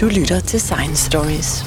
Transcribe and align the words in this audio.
Du 0.00 0.06
lytter 0.06 0.40
til 0.40 0.60
Science 0.60 1.06
Stories. 1.06 1.64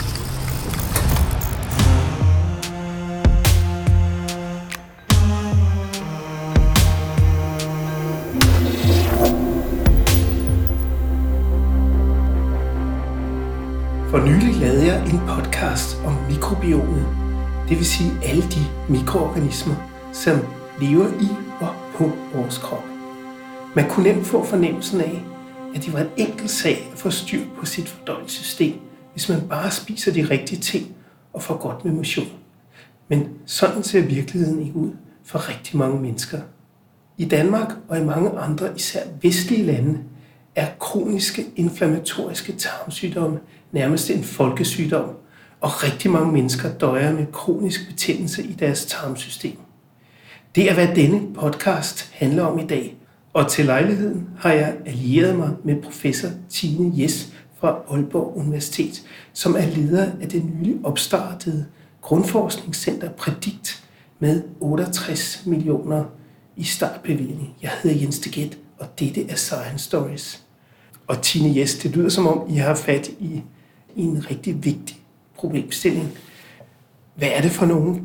For 14.09 14.25
nylig 14.25 14.55
lavede 14.55 14.85
jeg 14.85 15.05
en 15.05 15.19
podcast 15.27 15.97
om 16.05 16.13
mikrobiomet, 16.29 17.07
det 17.69 17.77
vil 17.77 17.85
sige 17.85 18.11
alle 18.23 18.43
de 18.43 18.65
mikroorganismer, 18.89 19.75
som 20.13 20.37
lever 20.81 21.07
i 21.07 21.27
og 21.59 21.75
på 21.95 22.11
vores 22.33 22.57
krop. 22.57 22.83
Man 23.75 23.89
kunne 23.89 24.13
nemt 24.13 24.27
få 24.27 24.45
fornemmelsen 24.45 25.01
af, 25.01 25.25
at 25.75 25.85
det 25.85 25.93
var 25.93 25.99
en 25.99 26.09
enkel 26.17 26.49
sag 26.49 26.89
at 26.91 26.97
få 26.97 27.09
styr 27.09 27.41
på 27.57 27.65
sit 27.65 27.89
fordøjelsessystem, 27.89 28.73
hvis 29.13 29.29
man 29.29 29.47
bare 29.49 29.71
spiser 29.71 30.13
de 30.13 30.29
rigtige 30.29 30.61
ting 30.61 30.95
og 31.33 31.41
får 31.41 31.57
godt 31.57 31.85
med 31.85 31.93
motion. 31.93 32.27
Men 33.07 33.29
sådan 33.45 33.83
ser 33.83 34.01
virkeligheden 34.01 34.61
ikke 34.61 34.75
ud 34.75 34.91
for 35.23 35.49
rigtig 35.49 35.77
mange 35.77 36.01
mennesker. 36.01 36.39
I 37.17 37.25
Danmark 37.25 37.71
og 37.87 37.97
i 37.97 38.03
mange 38.03 38.29
andre, 38.29 38.69
især 38.75 39.03
vestlige 39.21 39.63
lande, 39.63 39.99
er 40.55 40.67
kroniske 40.79 41.45
inflammatoriske 41.55 42.53
tarmsygdomme 42.53 43.39
nærmest 43.71 44.09
en 44.09 44.23
folkesygdom, 44.23 45.09
og 45.61 45.83
rigtig 45.83 46.11
mange 46.11 46.31
mennesker 46.31 46.73
døjer 46.73 47.13
med 47.13 47.25
kronisk 47.31 47.87
betændelse 47.87 48.43
i 48.43 48.53
deres 48.53 48.85
tarmsystem. 48.85 49.57
Det 50.55 50.69
er, 50.69 50.73
hvad 50.73 50.95
denne 50.95 51.33
podcast 51.33 52.11
handler 52.13 52.43
om 52.43 52.59
i 52.59 52.67
dag, 52.67 52.97
og 53.33 53.51
til 53.51 53.65
lejligheden 53.65 54.29
har 54.39 54.51
jeg 54.51 54.77
allieret 54.85 55.35
mig 55.35 55.49
med 55.63 55.81
professor 55.81 56.29
Tine 56.49 56.91
Jes 56.95 57.33
fra 57.59 57.79
Aalborg 57.91 58.37
Universitet, 58.37 59.03
som 59.33 59.55
er 59.55 59.65
leder 59.65 60.11
af 60.21 60.29
det 60.29 60.45
nylig 60.45 60.75
opstartede 60.83 61.65
Grundforskningscenter 62.01 63.09
Predikt 63.09 63.83
med 64.19 64.43
68 64.59 65.43
millioner 65.45 66.05
i 66.55 66.63
startbevilling. 66.63 67.55
Jeg 67.61 67.71
hedder 67.83 67.99
Jens 67.99 68.19
Deget, 68.19 68.57
og 68.79 68.99
dette 68.99 69.29
er 69.29 69.35
Science 69.35 69.85
Stories. 69.85 70.43
Og 71.07 71.21
Tine 71.21 71.59
Jes, 71.59 71.75
det 71.75 71.91
lyder 71.91 72.09
som 72.09 72.27
om, 72.27 72.49
I 72.49 72.55
har 72.55 72.75
fat 72.75 73.07
i, 73.07 73.43
i 73.95 74.01
en 74.01 74.29
rigtig 74.29 74.65
vigtig 74.65 74.97
problemstilling. 75.35 76.11
Hvad 77.15 77.29
er 77.33 77.41
det 77.41 77.51
for 77.51 77.65
nogle 77.65 78.01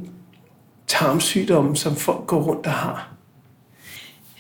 tarmsygdomme, 0.86 1.77
som 1.77 1.97
folk 1.97 2.27
går 2.27 2.42
rundt 2.42 2.67
og 2.67 2.73
har? 2.73 3.16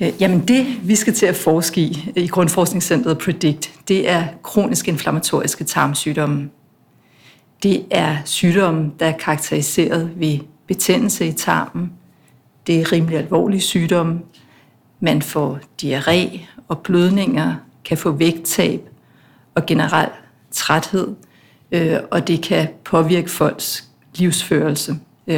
Øh, 0.00 0.12
jamen 0.20 0.48
det, 0.48 0.88
vi 0.88 0.94
skal 0.94 1.14
til 1.14 1.26
at 1.26 1.36
forske 1.36 1.80
i 1.80 2.12
øh, 2.16 2.24
i 2.24 2.26
Grundforskningscentret 2.26 3.18
Predict, 3.18 3.72
det 3.88 4.10
er 4.10 4.24
kronisk 4.42 4.88
inflammatoriske 4.88 5.64
tarmsygdomme. 5.64 6.50
Det 7.62 7.84
er 7.90 8.16
sygdomme, 8.24 8.92
der 9.00 9.06
er 9.06 9.18
karakteriseret 9.18 10.10
ved 10.16 10.38
betændelse 10.66 11.26
i 11.26 11.32
tarmen. 11.32 11.92
Det 12.66 12.80
er 12.80 12.92
rimelig 12.92 13.18
alvorlige 13.18 13.60
sygdomme. 13.60 14.20
Man 15.00 15.22
får 15.22 15.58
diarré 15.82 16.40
og 16.68 16.78
blødninger, 16.78 17.54
kan 17.84 17.98
få 17.98 18.10
vægttab 18.10 18.80
og 19.54 19.66
generel 19.66 20.08
træthed, 20.50 21.14
øh, 21.72 21.98
og 22.10 22.28
det 22.28 22.42
kan 22.42 22.68
påvirke 22.84 23.30
folks 23.30 23.88
livsførelse 24.14 24.96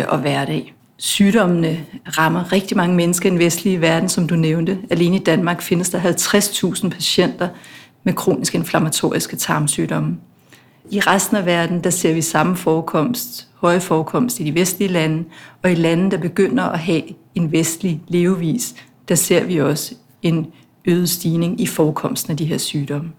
og 0.09 0.19
hverdag. 0.19 0.75
Sygdommene 1.01 1.87
rammer 2.07 2.53
rigtig 2.53 2.77
mange 2.77 2.97
mennesker 2.97 3.29
i 3.29 3.31
den 3.31 3.39
vestlige 3.39 3.81
verden, 3.81 4.09
som 4.09 4.29
du 4.29 4.37
nævnte. 4.37 4.79
Alene 4.91 5.17
i 5.17 5.19
Danmark 5.19 5.63
findes 5.63 5.91
der 5.91 6.01
50.000 6.01 6.89
patienter 6.89 7.49
med 8.05 8.13
kronisk 8.13 8.55
inflammatoriske 8.55 9.37
tarmsygdomme. 9.37 10.17
I 10.91 11.01
resten 11.01 11.37
af 11.37 11.47
verden, 11.47 11.85
der 11.85 11.91
ser 11.91 12.15
vi 12.15 12.23
samme 12.23 12.57
forekomst, 12.57 13.49
høje 13.55 13.81
forekomst 13.81 14.41
i 14.41 14.45
de 14.45 14.55
vestlige 14.55 14.93
lande, 14.93 15.25
og 15.63 15.73
i 15.73 15.75
lande, 15.75 16.11
der 16.11 16.19
begynder 16.19 16.65
at 16.65 16.79
have 16.79 17.03
en 17.35 17.53
vestlig 17.53 18.01
levevis, 18.09 18.75
der 19.09 19.15
ser 19.15 19.45
vi 19.45 19.61
også 19.61 19.95
en 20.23 20.47
øget 20.85 21.11
stigning 21.11 21.61
i 21.61 21.67
forekomsten 21.67 22.31
af 22.31 22.37
de 22.37 22.45
her 22.45 22.59
sygdomme. 22.59 23.11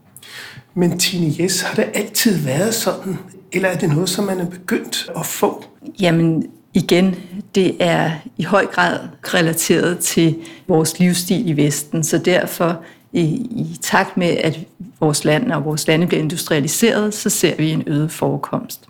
Men 0.73 0.99
Tine 0.99 1.33
Jes, 1.39 1.61
har 1.61 1.75
det 1.75 1.85
altid 1.93 2.37
været 2.37 2.73
sådan, 2.73 3.17
eller 3.51 3.69
er 3.69 3.77
det 3.77 3.89
noget, 3.89 4.09
som 4.09 4.25
man 4.25 4.39
er 4.39 4.49
begyndt 4.49 5.11
at 5.17 5.25
få? 5.25 5.65
Jamen, 5.99 6.45
igen, 6.73 7.15
det 7.55 7.75
er 7.79 8.11
i 8.37 8.43
høj 8.43 8.65
grad 8.65 8.99
relateret 9.23 9.99
til 9.99 10.35
vores 10.67 10.99
livsstil 10.99 11.49
i 11.49 11.57
Vesten, 11.57 12.03
så 12.03 12.17
derfor 12.17 12.81
i, 13.13 13.21
i 13.21 13.77
takt 13.81 14.17
med, 14.17 14.27
at 14.27 14.59
vores 14.99 15.25
land 15.25 15.51
og 15.51 15.65
vores 15.65 15.87
lande 15.87 16.07
bliver 16.07 16.21
industrialiseret, 16.21 17.13
så 17.13 17.29
ser 17.29 17.55
vi 17.55 17.71
en 17.71 17.83
øget 17.87 18.11
forekomst. 18.11 18.89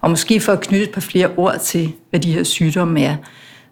Og 0.00 0.10
måske 0.10 0.40
for 0.40 0.52
at 0.52 0.60
knytte 0.60 0.84
et 0.84 0.92
par 0.92 1.00
flere 1.00 1.30
ord 1.36 1.58
til, 1.60 1.92
hvad 2.10 2.20
de 2.20 2.32
her 2.32 2.42
sygdomme 2.42 3.02
er, 3.02 3.16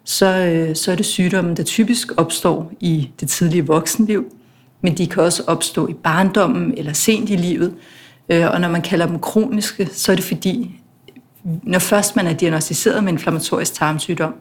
så, 0.03 0.25
øh, 0.25 0.75
så 0.75 0.91
er 0.91 0.95
det 0.95 1.05
sygdomme, 1.05 1.55
der 1.55 1.63
typisk 1.63 2.11
opstår 2.17 2.71
i 2.79 3.09
det 3.19 3.29
tidlige 3.29 3.67
voksenliv, 3.67 4.25
men 4.81 4.97
de 4.97 5.07
kan 5.07 5.23
også 5.23 5.43
opstå 5.47 5.87
i 5.87 5.93
barndommen 5.93 6.73
eller 6.77 6.93
sent 6.93 7.29
i 7.29 7.35
livet. 7.35 7.73
Øh, 8.29 8.51
og 8.51 8.61
når 8.61 8.69
man 8.69 8.81
kalder 8.81 9.07
dem 9.07 9.19
kroniske, 9.19 9.89
så 9.91 10.11
er 10.11 10.15
det 10.15 10.25
fordi, 10.25 10.79
når 11.45 11.79
først 11.79 12.15
man 12.15 12.27
er 12.27 12.33
diagnostiseret 12.33 13.03
med 13.03 13.13
inflammatorisk 13.13 13.73
tarmsygdom, 13.73 14.33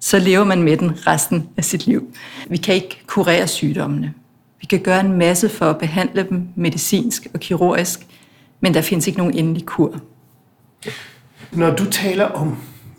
så 0.00 0.18
lever 0.18 0.44
man 0.44 0.62
med 0.62 0.76
den 0.76 1.06
resten 1.06 1.48
af 1.56 1.64
sit 1.64 1.86
liv. 1.86 2.14
Vi 2.48 2.56
kan 2.56 2.74
ikke 2.74 3.02
kurere 3.06 3.48
sygdommene. 3.48 4.14
Vi 4.60 4.66
kan 4.66 4.80
gøre 4.80 5.00
en 5.00 5.12
masse 5.12 5.48
for 5.48 5.70
at 5.70 5.78
behandle 5.78 6.26
dem 6.30 6.48
medicinsk 6.54 7.26
og 7.34 7.40
kirurgisk, 7.40 8.06
men 8.60 8.74
der 8.74 8.82
findes 8.82 9.06
ikke 9.06 9.18
nogen 9.18 9.34
endelig 9.34 9.66
kur. 9.66 10.00
Når 11.52 11.70
du 11.70 11.90
taler 11.90 12.24
om 12.24 12.56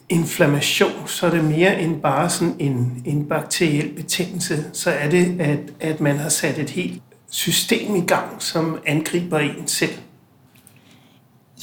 inflammation, 0.09 1.07
så 1.07 1.25
er 1.25 1.31
det 1.31 1.43
mere 1.43 1.81
end 1.81 2.01
bare 2.01 2.29
sådan 2.29 2.55
en, 2.59 3.01
en 3.05 3.25
bakteriel 3.25 3.93
betændelse. 3.93 4.65
Så 4.73 4.91
er 4.91 5.09
det, 5.09 5.41
at, 5.41 5.59
at 5.79 6.01
man 6.01 6.17
har 6.17 6.29
sat 6.29 6.57
et 6.57 6.69
helt 6.69 7.01
system 7.29 7.95
i 7.95 8.01
gang, 8.01 8.41
som 8.41 8.79
angriber 8.85 9.39
en 9.39 9.67
selv. 9.67 9.93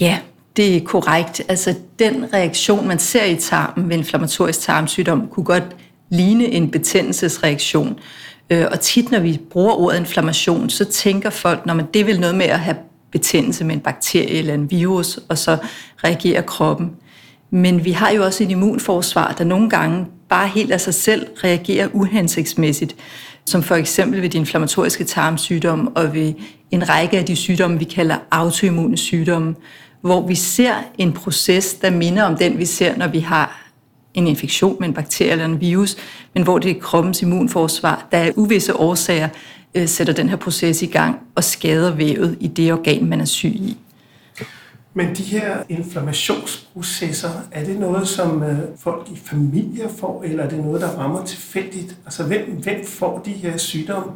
Ja, 0.00 0.18
det 0.58 0.76
er 0.76 0.80
korrekt. 0.80 1.42
Altså 1.48 1.74
den 1.98 2.34
reaktion, 2.34 2.88
man 2.88 2.98
ser 2.98 3.24
i 3.24 3.36
tarmen 3.36 3.88
ved 3.88 3.96
inflammatorisk 3.96 4.60
tarmsygdom, 4.60 5.28
kunne 5.30 5.44
godt 5.44 5.76
ligne 6.10 6.44
en 6.44 6.70
betændelsesreaktion. 6.70 7.98
Øh, 8.50 8.66
og 8.70 8.80
tit, 8.80 9.10
når 9.10 9.20
vi 9.20 9.40
bruger 9.50 9.72
ordet 9.72 9.98
inflammation, 9.98 10.70
så 10.70 10.84
tænker 10.84 11.30
folk, 11.30 11.66
når 11.66 11.74
man 11.74 11.86
det 11.94 12.06
vil 12.06 12.20
noget 12.20 12.34
med 12.34 12.46
at 12.46 12.60
have 12.60 12.76
betændelse 13.12 13.64
med 13.64 13.74
en 13.74 13.80
bakterie 13.80 14.38
eller 14.38 14.54
en 14.54 14.70
virus, 14.70 15.20
og 15.28 15.38
så 15.38 15.56
reagerer 16.04 16.42
kroppen. 16.42 16.90
Men 17.50 17.84
vi 17.84 17.90
har 17.90 18.10
jo 18.10 18.24
også 18.24 18.44
et 18.44 18.50
immunforsvar, 18.50 19.34
der 19.38 19.44
nogle 19.44 19.70
gange 19.70 20.06
bare 20.28 20.48
helt 20.48 20.72
af 20.72 20.80
sig 20.80 20.94
selv 20.94 21.26
reagerer 21.44 21.88
uhensigtsmæssigt, 21.92 22.96
som 23.46 23.62
for 23.62 23.74
eksempel 23.74 24.22
ved 24.22 24.28
de 24.28 24.38
inflammatoriske 24.38 25.04
tarmsygdomme 25.04 25.90
og 25.90 26.14
ved 26.14 26.34
en 26.70 26.88
række 26.88 27.18
af 27.18 27.24
de 27.24 27.36
sygdomme, 27.36 27.78
vi 27.78 27.84
kalder 27.84 28.16
autoimmune 28.30 28.96
sygdomme, 28.96 29.54
hvor 30.00 30.26
vi 30.26 30.34
ser 30.34 30.74
en 30.98 31.12
proces, 31.12 31.74
der 31.74 31.90
minder 31.90 32.22
om 32.22 32.36
den, 32.36 32.58
vi 32.58 32.64
ser, 32.64 32.96
når 32.96 33.08
vi 33.08 33.18
har 33.18 33.68
en 34.14 34.26
infektion 34.26 34.76
med 34.80 34.88
en 34.88 34.94
bakterie 34.94 35.32
eller 35.32 35.44
en 35.44 35.60
virus, 35.60 35.96
men 36.34 36.42
hvor 36.42 36.58
det 36.58 36.70
er 36.70 36.80
kroppens 36.80 37.22
immunforsvar, 37.22 38.06
der 38.12 38.18
er 38.18 38.32
uvisse 38.36 38.76
årsager, 38.76 39.28
øh, 39.74 39.88
sætter 39.88 40.12
den 40.12 40.28
her 40.28 40.36
proces 40.36 40.82
i 40.82 40.86
gang 40.86 41.18
og 41.34 41.44
skader 41.44 41.94
vævet 41.94 42.36
i 42.40 42.46
det 42.46 42.72
organ, 42.72 43.04
man 43.08 43.20
er 43.20 43.24
syg 43.24 43.54
i. 43.54 43.76
Men 44.94 45.14
de 45.16 45.22
her 45.22 45.56
inflammationsprocesser, 45.68 47.30
er 47.52 47.64
det 47.64 47.78
noget, 47.80 48.08
som 48.08 48.42
øh, 48.42 48.58
folk 48.78 49.08
i 49.12 49.18
familier 49.24 49.88
får, 49.88 50.22
eller 50.26 50.44
er 50.44 50.48
det 50.48 50.58
noget, 50.58 50.80
der 50.80 50.88
rammer 50.88 51.24
tilfældigt? 51.24 51.96
Altså, 52.04 52.22
hvem, 52.22 52.60
hvem 52.62 52.86
får 52.86 53.18
de 53.18 53.30
her 53.30 53.56
sygdomme? 53.56 54.12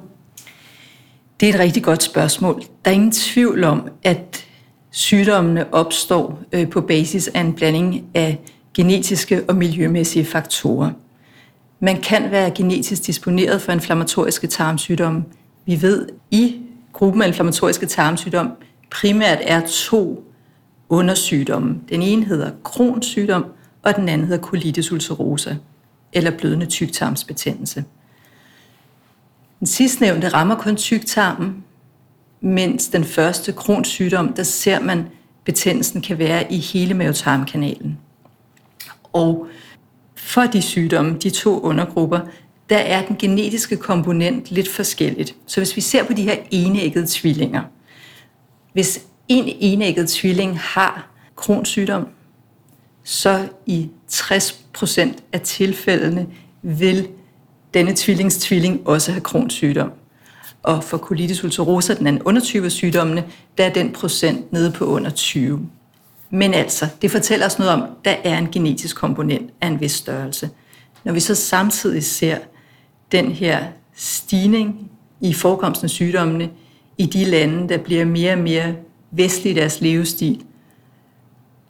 Det 1.40 1.48
er 1.48 1.54
et 1.54 1.60
rigtig 1.60 1.82
godt 1.82 2.02
spørgsmål. 2.02 2.62
Der 2.84 2.90
er 2.90 2.94
ingen 2.94 3.12
tvivl 3.12 3.64
om, 3.64 3.88
at 4.02 4.46
sygdommene 4.92 5.74
opstår 5.74 6.42
øh, 6.52 6.70
på 6.70 6.80
basis 6.80 7.28
af 7.28 7.40
en 7.40 7.52
blanding 7.52 8.04
af 8.14 8.40
genetiske 8.74 9.44
og 9.48 9.56
miljømæssige 9.56 10.24
faktorer. 10.24 10.90
Man 11.80 12.00
kan 12.00 12.30
være 12.30 12.50
genetisk 12.50 13.06
disponeret 13.06 13.62
for 13.62 13.72
inflammatoriske 13.72 14.46
tarmsygdomme. 14.46 15.24
Vi 15.66 15.82
ved, 15.82 16.08
i 16.30 16.60
gruppen 16.92 17.22
af 17.22 17.26
inflammatoriske 17.26 17.86
tarmsygdomme 17.86 18.52
primært 18.90 19.38
er 19.40 19.60
to 19.66 20.24
undersygdomme. 20.88 21.80
Den 21.88 22.02
ene 22.02 22.24
hedder 22.24 22.50
Crohns 22.64 23.06
sygdom, 23.06 23.44
og 23.82 23.96
den 23.96 24.08
anden 24.08 24.26
hedder 24.26 24.42
colitis 24.42 24.92
ulcerosa, 24.92 25.54
eller 26.12 26.30
blødende 26.30 26.66
tyktarmsbetændelse. 26.66 27.84
Den 29.58 29.66
sidstnævnte 29.66 30.28
rammer 30.28 30.54
kun 30.54 30.76
tyktarmen, 30.76 31.64
mens 32.42 32.88
den 32.88 33.04
første 33.04 33.52
kronsygdom, 33.52 34.32
der 34.32 34.42
ser 34.42 34.80
man, 34.80 35.06
betændelsen 35.44 36.02
kan 36.02 36.18
være 36.18 36.52
i 36.52 36.58
hele 36.58 36.94
mavetarmkanalen. 36.94 37.98
Og 39.12 39.46
for 40.16 40.42
de 40.42 40.62
sygdomme, 40.62 41.18
de 41.18 41.30
to 41.30 41.60
undergrupper, 41.60 42.20
der 42.70 42.78
er 42.78 43.06
den 43.06 43.16
genetiske 43.16 43.76
komponent 43.76 44.50
lidt 44.50 44.68
forskelligt. 44.68 45.36
Så 45.46 45.60
hvis 45.60 45.76
vi 45.76 45.80
ser 45.80 46.04
på 46.04 46.12
de 46.12 46.22
her 46.22 46.36
enæggede 46.50 47.06
tvillinger, 47.08 47.62
hvis 48.72 49.00
en 49.28 49.44
enægget 49.60 50.08
tvilling 50.08 50.58
har 50.58 51.10
kronsygdom, 51.36 52.08
så 53.04 53.48
i 53.66 53.90
60% 54.12 55.10
af 55.32 55.40
tilfældene 55.40 56.26
vil 56.62 57.08
denne 57.74 57.92
tvillings 57.96 58.36
tvilling 58.38 58.88
også 58.88 59.12
have 59.12 59.20
kronsygdom. 59.20 59.92
Og 60.62 60.84
for 60.84 60.98
colitis 60.98 61.44
ulcerosa, 61.44 61.94
den 61.94 62.06
anden 62.06 62.22
undertype 62.22 62.64
af 62.64 62.72
sygdommene, 62.72 63.24
der 63.58 63.64
er 63.64 63.72
den 63.72 63.92
procent 63.92 64.52
nede 64.52 64.70
på 64.70 64.84
under 64.84 65.10
20. 65.10 65.68
Men 66.30 66.54
altså, 66.54 66.88
det 67.02 67.10
fortæller 67.10 67.46
os 67.46 67.58
noget 67.58 67.72
om, 67.72 67.82
der 68.04 68.14
er 68.24 68.38
en 68.38 68.48
genetisk 68.52 68.96
komponent 68.96 69.50
af 69.60 69.66
en 69.66 69.80
vis 69.80 69.92
størrelse. 69.92 70.50
Når 71.04 71.12
vi 71.12 71.20
så 71.20 71.34
samtidig 71.34 72.04
ser 72.04 72.38
den 73.12 73.32
her 73.32 73.64
stigning 73.94 74.90
i 75.20 75.32
forekomsten 75.32 75.84
af 75.84 75.90
sygdommene 75.90 76.50
i 76.98 77.06
de 77.06 77.24
lande, 77.24 77.68
der 77.68 77.78
bliver 77.78 78.04
mere 78.04 78.32
og 78.32 78.38
mere 78.38 78.74
vestlige 79.10 79.54
i 79.54 79.56
deres 79.58 79.80
levestil, 79.80 80.42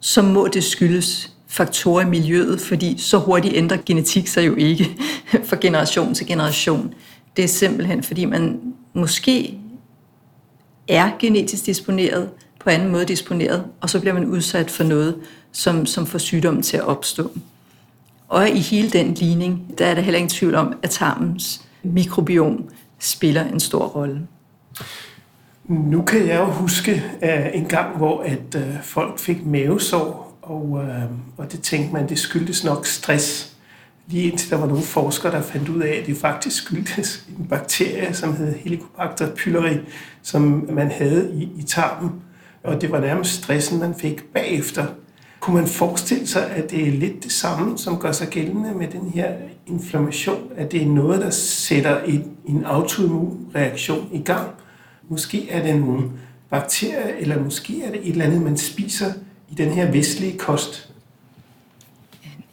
så 0.01 0.23
må 0.23 0.49
det 0.49 0.65
skyldes 0.65 1.33
faktorer 1.47 2.07
i 2.07 2.09
miljøet, 2.09 2.61
fordi 2.61 2.99
så 2.99 3.19
hurtigt 3.19 3.57
ændrer 3.57 3.77
genetik 3.87 4.27
sig 4.27 4.47
jo 4.47 4.55
ikke 4.55 4.97
fra 5.49 5.57
generation 5.61 6.15
til 6.15 6.27
generation. 6.27 6.95
Det 7.37 7.45
er 7.45 7.49
simpelthen, 7.49 8.03
fordi 8.03 8.25
man 8.25 8.72
måske 8.95 9.59
er 10.89 11.11
genetisk 11.19 11.67
disponeret, 11.67 12.31
på 12.61 12.71
anden 12.71 12.93
måde 12.93 13.05
disponeret, 13.05 13.65
og 13.81 13.91
så 13.91 14.01
bliver 14.01 14.15
man 14.15 14.27
udsat 14.27 14.71
for 14.71 14.85
noget, 14.85 15.17
som, 15.53 15.87
som 15.87 16.07
får 16.07 16.19
sygdommen 16.19 16.63
til 16.63 16.77
at 16.77 16.83
opstå. 16.83 17.31
Og 18.29 18.49
i 18.49 18.59
hele 18.59 18.91
den 18.91 19.15
ligning, 19.15 19.75
der 19.79 19.87
er 19.87 19.95
der 19.95 20.03
heller 20.03 20.19
ingen 20.19 20.31
tvivl 20.31 20.55
om, 20.55 20.75
at 20.83 20.91
tarmens 20.91 21.63
mikrobiom 21.83 22.69
spiller 22.99 23.45
en 23.45 23.61
stor 23.61 23.87
rolle. 23.87 24.27
Nu 25.69 26.03
kan 26.03 26.27
jeg 26.29 26.39
jo 26.39 26.45
huske 26.45 27.03
uh, 27.23 27.29
en 27.55 27.65
gang, 27.65 27.97
hvor 27.97 28.23
at 28.23 28.55
uh, 28.55 28.83
folk 28.83 29.19
fik 29.19 29.47
mavesår, 29.47 30.39
og, 30.43 30.71
uh, 30.71 30.83
og 31.37 31.53
det 31.53 31.61
tænkte 31.61 31.93
man, 31.93 32.09
det 32.09 32.19
skyldtes 32.19 32.65
nok 32.65 32.87
stress. 32.87 33.52
Lige 34.07 34.31
indtil 34.31 34.51
der 34.51 34.57
var 34.57 34.67
nogle 34.67 34.83
forskere, 34.83 35.33
der 35.33 35.43
fandt 35.43 35.69
ud 35.69 35.81
af, 35.81 35.99
at 36.01 36.07
det 36.07 36.17
faktisk 36.17 36.57
skyldtes 36.57 37.27
en 37.39 37.47
bakterie, 37.47 38.15
som 38.15 38.37
hed 38.37 38.55
Helicobacter 38.55 39.35
pylori, 39.35 39.79
som 40.23 40.69
man 40.73 40.91
havde 40.91 41.31
i, 41.35 41.43
i 41.59 41.63
tarmen. 41.63 42.11
Og 42.63 42.81
det 42.81 42.91
var 42.91 43.01
nærmest 43.01 43.43
stressen, 43.43 43.79
man 43.79 43.95
fik 43.95 44.25
bagefter. 44.25 44.87
Kunne 45.41 45.57
man 45.57 45.67
forestille 45.67 46.27
sig, 46.27 46.51
at 46.51 46.71
det 46.71 46.89
er 46.89 46.93
lidt 46.93 47.25
det 47.25 47.33
samme, 47.33 47.79
som 47.79 47.99
gør 47.99 48.13
sig 48.13 48.29
gældende 48.29 48.75
med 48.75 48.89
den 48.89 49.11
her 49.15 49.33
inflammation? 49.67 50.49
At 50.57 50.73
det 50.73 50.83
er 50.83 50.87
noget, 50.87 51.21
der 51.21 51.31
sætter 51.31 52.01
en, 52.01 52.31
en 52.47 52.65
autoimmun 52.65 53.39
reaktion 53.55 54.09
i 54.13 54.23
gang? 54.23 54.49
Måske 55.09 55.51
er 55.51 55.63
det 55.63 55.81
nogle 55.81 56.11
bakterier, 56.51 57.17
eller 57.19 57.43
måske 57.45 57.85
er 57.85 57.91
det 57.91 58.01
et 58.01 58.13
eller 58.13 58.25
andet, 58.25 58.43
man 58.43 58.57
spiser 58.57 59.13
i 59.51 59.55
den 59.55 59.71
her 59.71 59.91
vestlige 59.91 60.39
kost. 60.39 60.92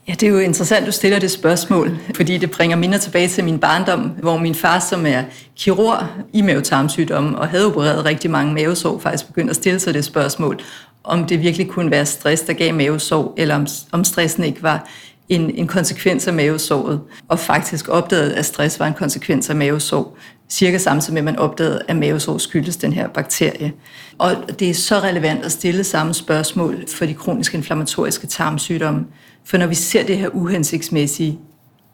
Ja, 0.10 0.14
det 0.14 0.24
er 0.24 0.32
jo 0.32 0.40
interessant, 0.40 0.88
du 0.88 0.92
stiller 0.92 1.20
det 1.20 1.32
spørgsmål, 1.32 1.98
fordi 2.16 2.38
det 2.38 2.52
bringer 2.52 2.78
minder 2.78 2.98
tilbage 2.98 3.28
til 3.28 3.44
min 3.44 3.60
barndom, 3.60 4.02
hvor 4.02 4.38
min 4.38 4.56
far, 4.56 4.80
som 4.80 5.06
er 5.06 5.24
kirurg 5.56 6.04
i 6.34 6.42
mavetarmsygdomme 6.42 7.38
og 7.38 7.48
havde 7.48 7.66
opereret 7.66 8.06
rigtig 8.06 8.32
mange 8.32 8.54
mavesår, 8.54 9.00
faktisk 9.00 9.28
begyndte 9.28 9.50
at 9.50 9.56
stille 9.56 9.80
sig 9.80 9.94
det 9.94 10.06
spørgsmål, 10.06 10.60
om 11.04 11.26
det 11.26 11.42
virkelig 11.42 11.68
kunne 11.68 11.92
være 11.92 12.06
stress, 12.06 12.42
der 12.42 12.54
gav 12.54 12.74
mavesår, 12.74 13.34
eller 13.38 13.56
om, 13.56 13.68
om 13.92 14.04
stressen 14.04 14.44
ikke 14.44 14.64
var 14.64 14.88
en, 15.30 15.56
en 15.56 15.68
konsekvens 15.68 16.28
af 16.28 16.34
mavesåret, 16.34 17.02
og 17.28 17.40
faktisk 17.40 17.90
opdagede, 17.90 18.36
at 18.36 18.46
stress 18.46 18.80
var 18.80 18.88
en 18.88 18.94
konsekvens 18.94 19.50
af 19.50 19.56
mavesår, 19.56 20.18
cirka 20.50 20.78
samtidig 20.78 21.14
med, 21.14 21.22
at 21.22 21.26
man 21.26 21.40
opdagede, 21.40 21.82
at 21.88 21.96
mavesår 21.96 22.38
skyldes 22.38 22.78
den 22.78 22.94
her 22.94 23.08
bakterie. 23.08 23.74
Og 24.18 24.36
det 24.60 24.70
er 24.70 24.74
så 24.74 25.00
relevant 25.00 25.46
at 25.46 25.52
stille 25.52 25.84
samme 25.84 26.14
spørgsmål 26.14 26.86
for 26.88 27.06
de 27.06 27.14
kroniske 27.14 27.58
inflammatoriske 27.58 28.28
tarmsygdomme, 28.28 29.06
for 29.50 29.58
når 29.58 29.68
vi 29.68 29.76
ser 29.76 30.04
det 30.04 30.18
her 30.18 30.30
uhensigtsmæssige 30.30 31.40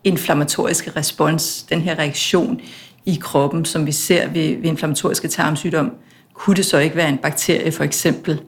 inflammatoriske 0.03 0.91
respons, 0.95 1.63
den 1.63 1.81
her 1.81 1.99
reaktion 1.99 2.61
i 3.05 3.19
kroppen, 3.21 3.65
som 3.65 3.85
vi 3.85 3.91
ser 3.91 4.27
ved, 4.27 4.55
ved 4.55 4.69
inflammatoriske 4.69 5.27
tarmsygdom, 5.27 5.91
kunne 6.33 6.55
det 6.55 6.65
så 6.65 6.77
ikke 6.77 6.95
være 6.95 7.09
en 7.09 7.17
bakterie 7.17 7.71
for 7.71 7.83
eksempel, 7.83 8.41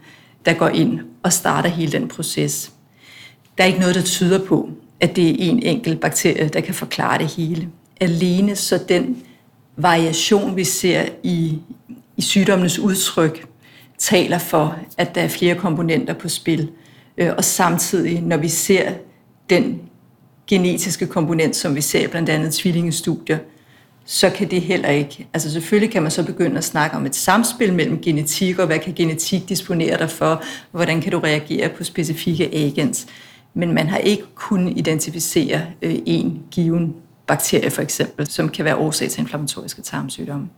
der 0.45 0.53
går 0.53 0.67
ind 0.67 0.99
og 1.23 1.33
starter 1.33 1.69
hele 1.69 1.91
den 1.91 2.07
proces. 2.07 2.71
Der 3.57 3.63
er 3.63 3.67
ikke 3.67 3.79
noget, 3.79 3.95
der 3.95 4.01
tyder 4.01 4.45
på, 4.45 4.69
at 4.99 5.15
det 5.15 5.29
er 5.29 5.49
en 5.49 5.63
enkelt 5.63 6.01
bakterie, 6.01 6.47
der 6.47 6.61
kan 6.61 6.73
forklare 6.73 7.17
det 7.17 7.27
hele. 7.27 7.69
Alene 8.01 8.55
så 8.55 8.79
den 8.89 9.23
variation, 9.77 10.55
vi 10.55 10.63
ser 10.63 11.05
i, 11.23 11.59
i 12.17 12.21
sygdommenes 12.21 12.79
udtryk, 12.79 13.47
taler 13.97 14.37
for, 14.37 14.77
at 14.97 15.15
der 15.15 15.21
er 15.21 15.27
flere 15.27 15.55
komponenter 15.55 16.13
på 16.13 16.29
spil. 16.29 16.69
Øh, 17.17 17.33
og 17.37 17.43
samtidig, 17.43 18.21
når 18.21 18.37
vi 18.37 18.47
ser 18.47 18.91
den 19.49 19.81
genetiske 20.47 21.07
komponent, 21.07 21.55
som 21.55 21.75
vi 21.75 21.81
ser 21.81 22.07
blandt 22.07 22.29
andet 22.29 22.53
tvillingestudier, 22.53 23.37
så 24.05 24.29
kan 24.29 24.51
det 24.51 24.61
heller 24.61 24.89
ikke. 24.89 25.27
Altså 25.33 25.51
selvfølgelig 25.51 25.91
kan 25.91 26.01
man 26.01 26.11
så 26.11 26.25
begynde 26.25 26.57
at 26.57 26.63
snakke 26.63 26.97
om 26.97 27.05
et 27.05 27.15
samspil 27.15 27.73
mellem 27.73 28.01
genetik, 28.01 28.59
og 28.59 28.65
hvad 28.65 28.79
kan 28.79 28.93
genetik 28.93 29.49
disponere 29.49 29.97
dig 29.97 30.09
for, 30.09 30.43
hvordan 30.71 31.01
kan 31.01 31.11
du 31.11 31.19
reagere 31.19 31.69
på 31.69 31.83
specifikke 31.83 32.55
agents. 32.55 33.07
Men 33.53 33.73
man 33.73 33.87
har 33.87 33.97
ikke 33.97 34.23
kun 34.35 34.67
identificere 34.67 35.61
øh, 35.81 35.95
en 36.05 36.43
given 36.51 36.95
bakterie 37.27 37.69
for 37.69 37.81
eksempel, 37.81 38.27
som 38.27 38.49
kan 38.49 38.65
være 38.65 38.75
årsag 38.75 39.09
til 39.09 39.21
inflammatoriske 39.21 39.81
tarmsygdomme. 39.81 40.49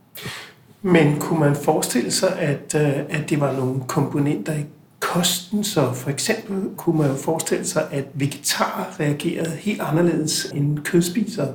Men 0.82 1.18
kunne 1.18 1.40
man 1.40 1.56
forestille 1.56 2.10
sig, 2.10 2.38
at, 2.38 2.74
øh, 2.74 2.98
at 3.08 3.30
det 3.30 3.40
var 3.40 3.52
nogle 3.52 3.80
komponenter 3.86 4.52
i 4.52 4.64
kosten, 5.00 5.64
så 5.64 5.92
for 5.92 6.10
eksempel 6.10 6.62
kunne 6.76 6.98
man 6.98 7.08
jo 7.08 7.16
forestille 7.16 7.66
sig, 7.66 7.88
at 7.90 8.04
vegetarer 8.14 9.00
reagerede 9.00 9.56
helt 9.60 9.80
anderledes 9.80 10.44
end 10.54 10.78
kødspisere? 10.78 11.48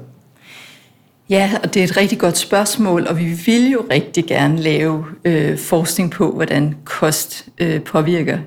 Ja, 1.30 1.52
og 1.64 1.74
det 1.74 1.80
er 1.80 1.84
et 1.84 1.98
rigtig 1.98 2.20
godt 2.20 2.38
spørgsmål, 2.38 3.08
og 3.08 3.18
vi 3.18 3.26
vil 3.46 3.72
jo 3.72 3.86
rigtig 3.92 4.26
gerne 4.26 4.62
lave 4.62 5.06
øh, 5.26 5.58
forskning 5.58 6.12
på, 6.12 6.32
hvordan 6.32 6.76
kost 6.84 7.46
øh, 7.58 7.82
påvirker 7.82 8.38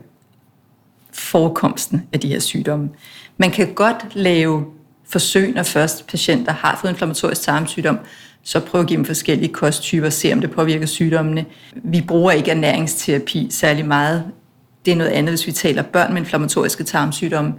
forekomsten 1.12 2.02
af 2.12 2.20
de 2.20 2.28
her 2.28 2.40
sygdomme. 2.40 2.88
Man 3.36 3.50
kan 3.50 3.74
godt 3.74 4.14
lave 4.14 4.64
forsøg, 5.08 5.54
når 5.54 5.62
først 5.62 6.06
patienter 6.06 6.52
har 6.52 6.78
fået 6.80 6.90
inflammatorisk 6.90 7.42
tarmsygdom, 7.42 7.98
så 8.42 8.60
prøve 8.60 8.82
at 8.82 8.88
give 8.88 8.96
dem 8.96 9.04
forskellige 9.04 9.52
kosttyper 9.52 10.06
og 10.06 10.12
se, 10.12 10.32
om 10.32 10.40
det 10.40 10.50
påvirker 10.50 10.86
sygdommene. 10.86 11.44
Vi 11.74 12.00
bruger 12.00 12.32
ikke 12.32 12.50
ernæringsterapi 12.50 13.48
særlig 13.50 13.86
meget. 13.86 14.24
Det 14.88 14.92
er 14.92 14.98
noget 14.98 15.10
andet, 15.10 15.32
hvis 15.32 15.46
vi 15.46 15.52
taler 15.52 15.82
børn 15.82 16.12
med 16.12 16.20
inflammatoriske 16.20 16.84
tarmsygdomme. 16.84 17.54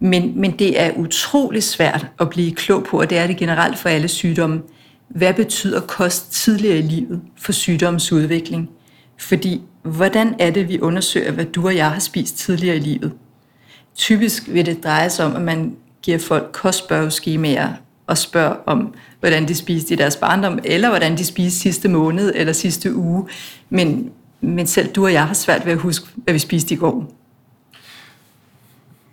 Men, 0.00 0.40
men 0.40 0.58
det 0.58 0.80
er 0.80 0.92
utrolig 0.96 1.62
svært 1.62 2.06
at 2.20 2.30
blive 2.30 2.54
klog 2.54 2.84
på, 2.84 3.00
og 3.00 3.10
det 3.10 3.18
er 3.18 3.26
det 3.26 3.36
generelt 3.36 3.78
for 3.78 3.88
alle 3.88 4.08
sygdomme. 4.08 4.62
Hvad 5.08 5.34
betyder 5.34 5.80
kost 5.80 6.32
tidligere 6.32 6.78
i 6.78 6.82
livet 6.82 7.20
for 7.38 7.52
sygdommens 7.52 8.12
udvikling? 8.12 8.70
Fordi, 9.18 9.62
hvordan 9.82 10.34
er 10.38 10.50
det, 10.50 10.68
vi 10.68 10.80
undersøger, 10.80 11.32
hvad 11.32 11.44
du 11.44 11.66
og 11.66 11.76
jeg 11.76 11.90
har 11.90 11.98
spist 11.98 12.38
tidligere 12.38 12.76
i 12.76 12.80
livet? 12.80 13.12
Typisk 13.94 14.42
vil 14.48 14.66
det 14.66 14.84
dreje 14.84 15.10
sig 15.10 15.26
om, 15.26 15.36
at 15.36 15.42
man 15.42 15.76
giver 16.02 16.18
folk 16.18 16.50
kostspørgeskemaer 16.52 17.68
og 18.06 18.18
spørger 18.18 18.56
om, 18.66 18.94
hvordan 19.20 19.48
de 19.48 19.54
spiste 19.54 19.94
i 19.94 19.96
deres 19.96 20.16
barndom, 20.16 20.58
eller 20.64 20.88
hvordan 20.88 21.18
de 21.18 21.24
spiste 21.24 21.60
sidste 21.60 21.88
måned 21.88 22.32
eller 22.34 22.52
sidste 22.52 22.94
uge. 22.94 23.24
Men, 23.68 24.10
men 24.40 24.66
selv 24.66 24.92
du 24.92 25.04
og 25.04 25.12
jeg 25.12 25.26
har 25.26 25.34
svært 25.34 25.66
ved 25.66 25.72
at 25.72 25.78
huske, 25.78 26.06
hvad 26.14 26.34
vi 26.34 26.38
spiste 26.38 26.74
i 26.74 26.76
går. 26.76 27.12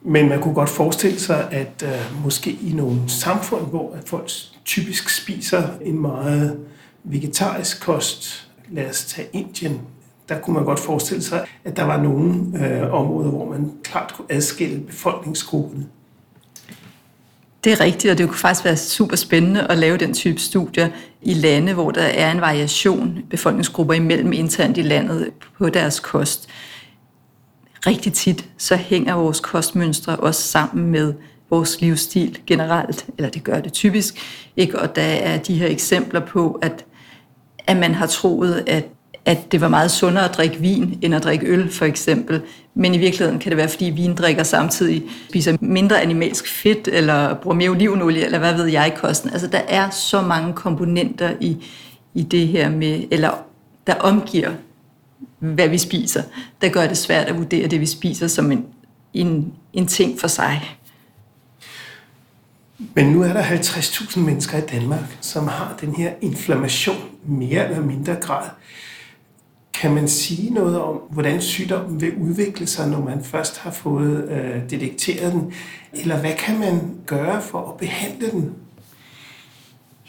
Men 0.01 0.29
man 0.29 0.41
kunne 0.41 0.53
godt 0.53 0.69
forestille 0.69 1.19
sig, 1.19 1.47
at 1.51 1.83
øh, 1.83 2.23
måske 2.23 2.51
i 2.51 2.73
nogle 2.73 2.99
samfund, 3.07 3.67
hvor 3.67 3.93
at 3.93 4.09
folk 4.09 4.29
typisk 4.65 5.09
spiser 5.09 5.63
en 5.81 5.99
meget 5.99 6.59
vegetarisk 7.03 7.81
kost, 7.81 8.49
lad 8.69 8.89
os 8.89 9.05
tage 9.05 9.27
Indien, 9.33 9.81
der 10.29 10.39
kunne 10.39 10.53
man 10.53 10.65
godt 10.65 10.79
forestille 10.79 11.23
sig, 11.23 11.47
at 11.63 11.77
der 11.77 11.83
var 11.83 12.01
nogle 12.01 12.33
øh, 12.55 12.93
områder, 12.93 13.29
hvor 13.29 13.45
man 13.49 13.71
klart 13.83 14.13
kunne 14.17 14.31
adskille 14.31 14.79
befolkningsgruppen 14.79 15.87
det 17.67 17.73
er 17.73 17.79
rigtigt, 17.79 18.11
og 18.11 18.17
det 18.17 18.27
kunne 18.27 18.37
faktisk 18.37 18.65
være 18.65 18.77
super 18.77 19.15
spændende 19.15 19.67
at 19.69 19.77
lave 19.77 19.97
den 19.97 20.13
type 20.13 20.39
studier 20.39 20.89
i 21.21 21.33
lande, 21.33 21.73
hvor 21.73 21.91
der 21.91 22.01
er 22.01 22.31
en 22.31 22.41
variation 22.41 23.19
befolkningsgrupper 23.29 23.93
imellem 23.93 24.33
internt 24.33 24.77
i 24.77 24.81
landet 24.81 25.29
på 25.57 25.69
deres 25.69 25.99
kost. 25.99 26.49
Rigtig 27.87 28.13
tit 28.13 28.49
så 28.57 28.75
hænger 28.75 29.13
vores 29.13 29.39
kostmønstre 29.39 30.15
også 30.15 30.43
sammen 30.43 30.91
med 30.91 31.13
vores 31.49 31.81
livsstil 31.81 32.39
generelt, 32.47 33.05
eller 33.17 33.29
det 33.29 33.43
gør 33.43 33.59
det 33.59 33.73
typisk. 33.73 34.15
Ikke? 34.57 34.79
Og 34.79 34.95
der 34.95 35.01
er 35.01 35.37
de 35.37 35.55
her 35.55 35.67
eksempler 35.67 36.19
på, 36.19 36.59
at, 36.61 36.85
at 37.67 37.77
man 37.77 37.93
har 37.93 38.07
troet, 38.07 38.63
at 38.67 38.85
at 39.27 39.51
det 39.51 39.61
var 39.61 39.67
meget 39.67 39.91
sundere 39.91 40.29
at 40.29 40.37
drikke 40.37 40.59
vin, 40.59 40.99
end 41.01 41.15
at 41.15 41.23
drikke 41.23 41.47
øl, 41.47 41.71
for 41.71 41.85
eksempel. 41.85 42.41
Men 42.73 42.95
i 42.95 42.97
virkeligheden 42.97 43.39
kan 43.39 43.49
det 43.49 43.57
være, 43.57 43.69
fordi 43.69 43.85
vindrikker 43.85 44.43
samtidig 44.43 45.03
spiser 45.29 45.57
mindre 45.61 46.01
animalsk 46.01 46.47
fedt, 46.47 46.87
eller 46.87 47.33
bruger 47.33 47.55
mere 47.55 47.69
olivenolie, 47.69 48.25
eller 48.25 48.39
hvad 48.39 48.53
ved 48.53 48.65
jeg 48.65 48.87
i 48.87 48.97
kosten. 48.97 49.29
Altså, 49.29 49.47
der 49.47 49.61
er 49.67 49.89
så 49.89 50.21
mange 50.21 50.53
komponenter 50.53 51.33
i, 51.39 51.65
i 52.13 52.23
det 52.23 52.47
her 52.47 52.69
med, 52.69 53.03
eller 53.11 53.31
der 53.87 53.95
omgiver 53.95 54.51
hvad 55.39 55.69
vi 55.69 55.77
spiser, 55.77 56.23
der 56.61 56.69
gør 56.69 56.87
det 56.87 56.97
svært 56.97 57.27
at 57.27 57.37
vurdere 57.37 57.67
det, 57.67 57.81
vi 57.81 57.85
spiser, 57.85 58.27
som 58.27 58.51
en, 58.51 58.65
en, 59.13 59.53
en 59.73 59.87
ting 59.87 60.19
for 60.19 60.27
sig. 60.27 60.77
Men 62.93 63.05
nu 63.05 63.21
er 63.23 63.33
der 63.33 63.43
50.000 63.43 64.19
mennesker 64.19 64.57
i 64.57 64.61
Danmark, 64.61 65.17
som 65.21 65.47
har 65.47 65.77
den 65.81 65.95
her 65.95 66.11
inflammation 66.21 66.97
mere 67.25 67.69
eller 67.69 67.81
mindre 67.81 68.15
grad. 68.15 68.49
Kan 69.81 69.93
man 69.93 70.07
sige 70.07 70.53
noget 70.53 70.81
om, 70.81 70.95
hvordan 71.09 71.41
sygdommen 71.41 72.01
vil 72.01 72.13
udvikle 72.15 72.67
sig, 72.67 72.89
når 72.89 73.03
man 73.03 73.23
først 73.23 73.57
har 73.57 73.71
fået 73.71 74.29
øh, 74.29 74.69
detekteret 74.69 75.33
den? 75.33 75.53
Eller 75.93 76.17
hvad 76.19 76.33
kan 76.37 76.59
man 76.59 76.81
gøre 77.05 77.41
for 77.41 77.69
at 77.69 77.77
behandle 77.77 78.31
den? 78.31 78.53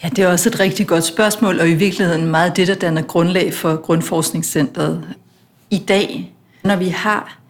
Ja, 0.02 0.08
det 0.08 0.18
er 0.18 0.28
også 0.28 0.48
et 0.48 0.60
rigtig 0.60 0.87
godt 0.87 1.04
spørgsmål, 1.04 1.60
og 1.60 1.68
i 1.68 1.75
virkeligheden 1.75 2.26
meget 2.26 2.56
det, 2.56 2.68
der 2.68 2.75
danner 2.75 3.02
grundlag 3.02 3.54
for 3.54 3.76
Grundforskningscentret. 3.76 5.14
I 5.70 5.78
dag, 5.78 6.34
når 6.64 6.76
vi 6.76 6.88
har 6.88 7.40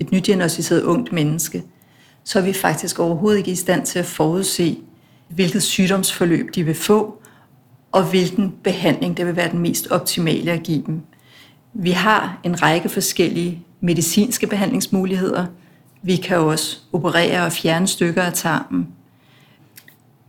et 0.00 0.12
nydiagnostiseret 0.12 0.82
ungt 0.82 1.12
menneske, 1.12 1.62
så 2.24 2.38
er 2.38 2.42
vi 2.42 2.52
faktisk 2.52 2.98
overhovedet 2.98 3.38
ikke 3.38 3.50
i 3.50 3.56
stand 3.56 3.86
til 3.86 3.98
at 3.98 4.06
forudse, 4.06 4.78
hvilket 5.28 5.62
sygdomsforløb 5.62 6.54
de 6.54 6.64
vil 6.64 6.74
få, 6.74 7.22
og 7.92 8.04
hvilken 8.04 8.54
behandling 8.64 9.16
det 9.16 9.26
vil 9.26 9.36
være 9.36 9.50
den 9.50 9.58
mest 9.58 9.86
optimale 9.90 10.52
at 10.52 10.62
give 10.62 10.82
dem. 10.86 11.02
Vi 11.74 11.90
har 11.90 12.40
en 12.44 12.62
række 12.62 12.88
forskellige 12.88 13.62
medicinske 13.80 14.46
behandlingsmuligheder. 14.46 15.46
Vi 16.02 16.16
kan 16.16 16.38
også 16.38 16.78
operere 16.92 17.44
og 17.46 17.52
fjerne 17.52 17.86
stykker 17.86 18.22
af 18.22 18.32
tarmen. 18.32 18.88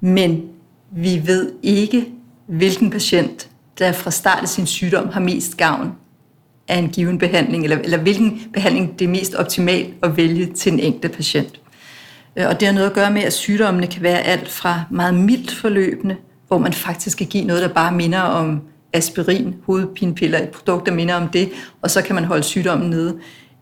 Men 0.02 0.44
vi 0.92 1.22
ved 1.26 1.52
ikke, 1.64 2.06
hvilken 2.48 2.90
patient, 2.90 3.50
der 3.80 3.92
fra 3.92 4.12
start 4.12 4.42
af 4.42 4.50
sin 4.50 4.66
sygdom 4.66 5.10
har 5.10 5.20
mest 5.20 5.58
gavn 5.58 5.92
af 6.68 6.78
en 6.78 6.90
given 6.90 7.18
behandling, 7.18 7.64
eller, 7.64 7.78
eller 7.78 7.98
hvilken 7.98 8.42
behandling 8.54 9.00
det 9.00 9.06
er 9.06 9.10
mest 9.10 9.36
optimalt 9.36 9.94
at 10.04 10.18
vælge 10.18 10.54
til 10.54 10.74
en 10.74 10.80
enkelt 10.80 11.14
patient. 11.16 11.62
Øh, 12.36 12.48
og 12.48 12.60
det 12.60 12.68
har 12.68 12.74
noget 12.74 12.88
at 12.88 12.94
gøre 12.94 13.12
med, 13.12 13.22
at 13.22 13.34
sygdommene 13.34 13.88
kan 13.88 14.04
være 14.04 14.22
alt 14.22 14.50
fra 14.50 14.84
meget 14.92 15.14
mildt 15.14 15.52
forløbende, 15.52 16.16
hvor 16.48 16.58
man 16.58 16.74
faktisk 16.74 17.18
kan 17.18 17.28
give 17.28 17.44
noget, 17.44 17.62
der 17.62 17.68
bare 17.68 17.92
minder 17.92 18.20
om 18.20 18.62
aspirin, 18.94 19.56
hovedpinepiller, 19.66 20.40
et 20.40 20.50
produkt, 20.50 20.86
der 20.86 20.94
minder 20.94 21.16
om 21.16 21.28
det, 21.28 21.50
og 21.82 21.92
så 21.92 22.02
kan 22.02 22.16
man 22.16 22.26
holde 22.26 22.44
sygdommen 22.44 22.90
nede. 22.90 23.18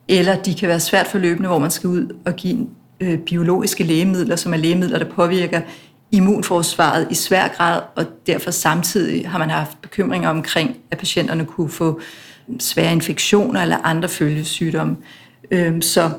Eller 0.07 0.35
de 0.35 0.55
kan 0.55 0.69
være 0.69 0.79
svært 0.79 1.07
forløbende, 1.07 1.49
hvor 1.49 1.59
man 1.59 1.71
skal 1.71 1.87
ud 1.87 2.15
og 2.25 2.35
give 2.35 2.67
øh, 2.99 3.19
biologiske 3.19 3.83
lægemidler, 3.83 4.35
som 4.35 4.53
er 4.53 4.57
lægemidler, 4.57 4.99
der 4.99 5.09
påvirker 5.09 5.61
immunforsvaret 6.11 7.07
i 7.11 7.15
svær 7.15 7.47
grad, 7.47 7.81
og 7.95 8.05
derfor 8.27 8.51
samtidig 8.51 9.29
har 9.29 9.39
man 9.39 9.49
haft 9.49 9.81
bekymringer 9.81 10.29
omkring, 10.29 10.77
at 10.91 10.97
patienterne 10.97 11.45
kunne 11.45 11.69
få 11.69 12.01
svære 12.59 12.91
infektioner 12.91 13.61
eller 13.61 13.77
andre 13.77 14.09
følgesygdomme. 14.09 14.97
Øh, 15.51 15.81
så, 15.81 16.09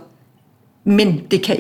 men 0.85 1.27
det 1.31 1.43
kan 1.43 1.57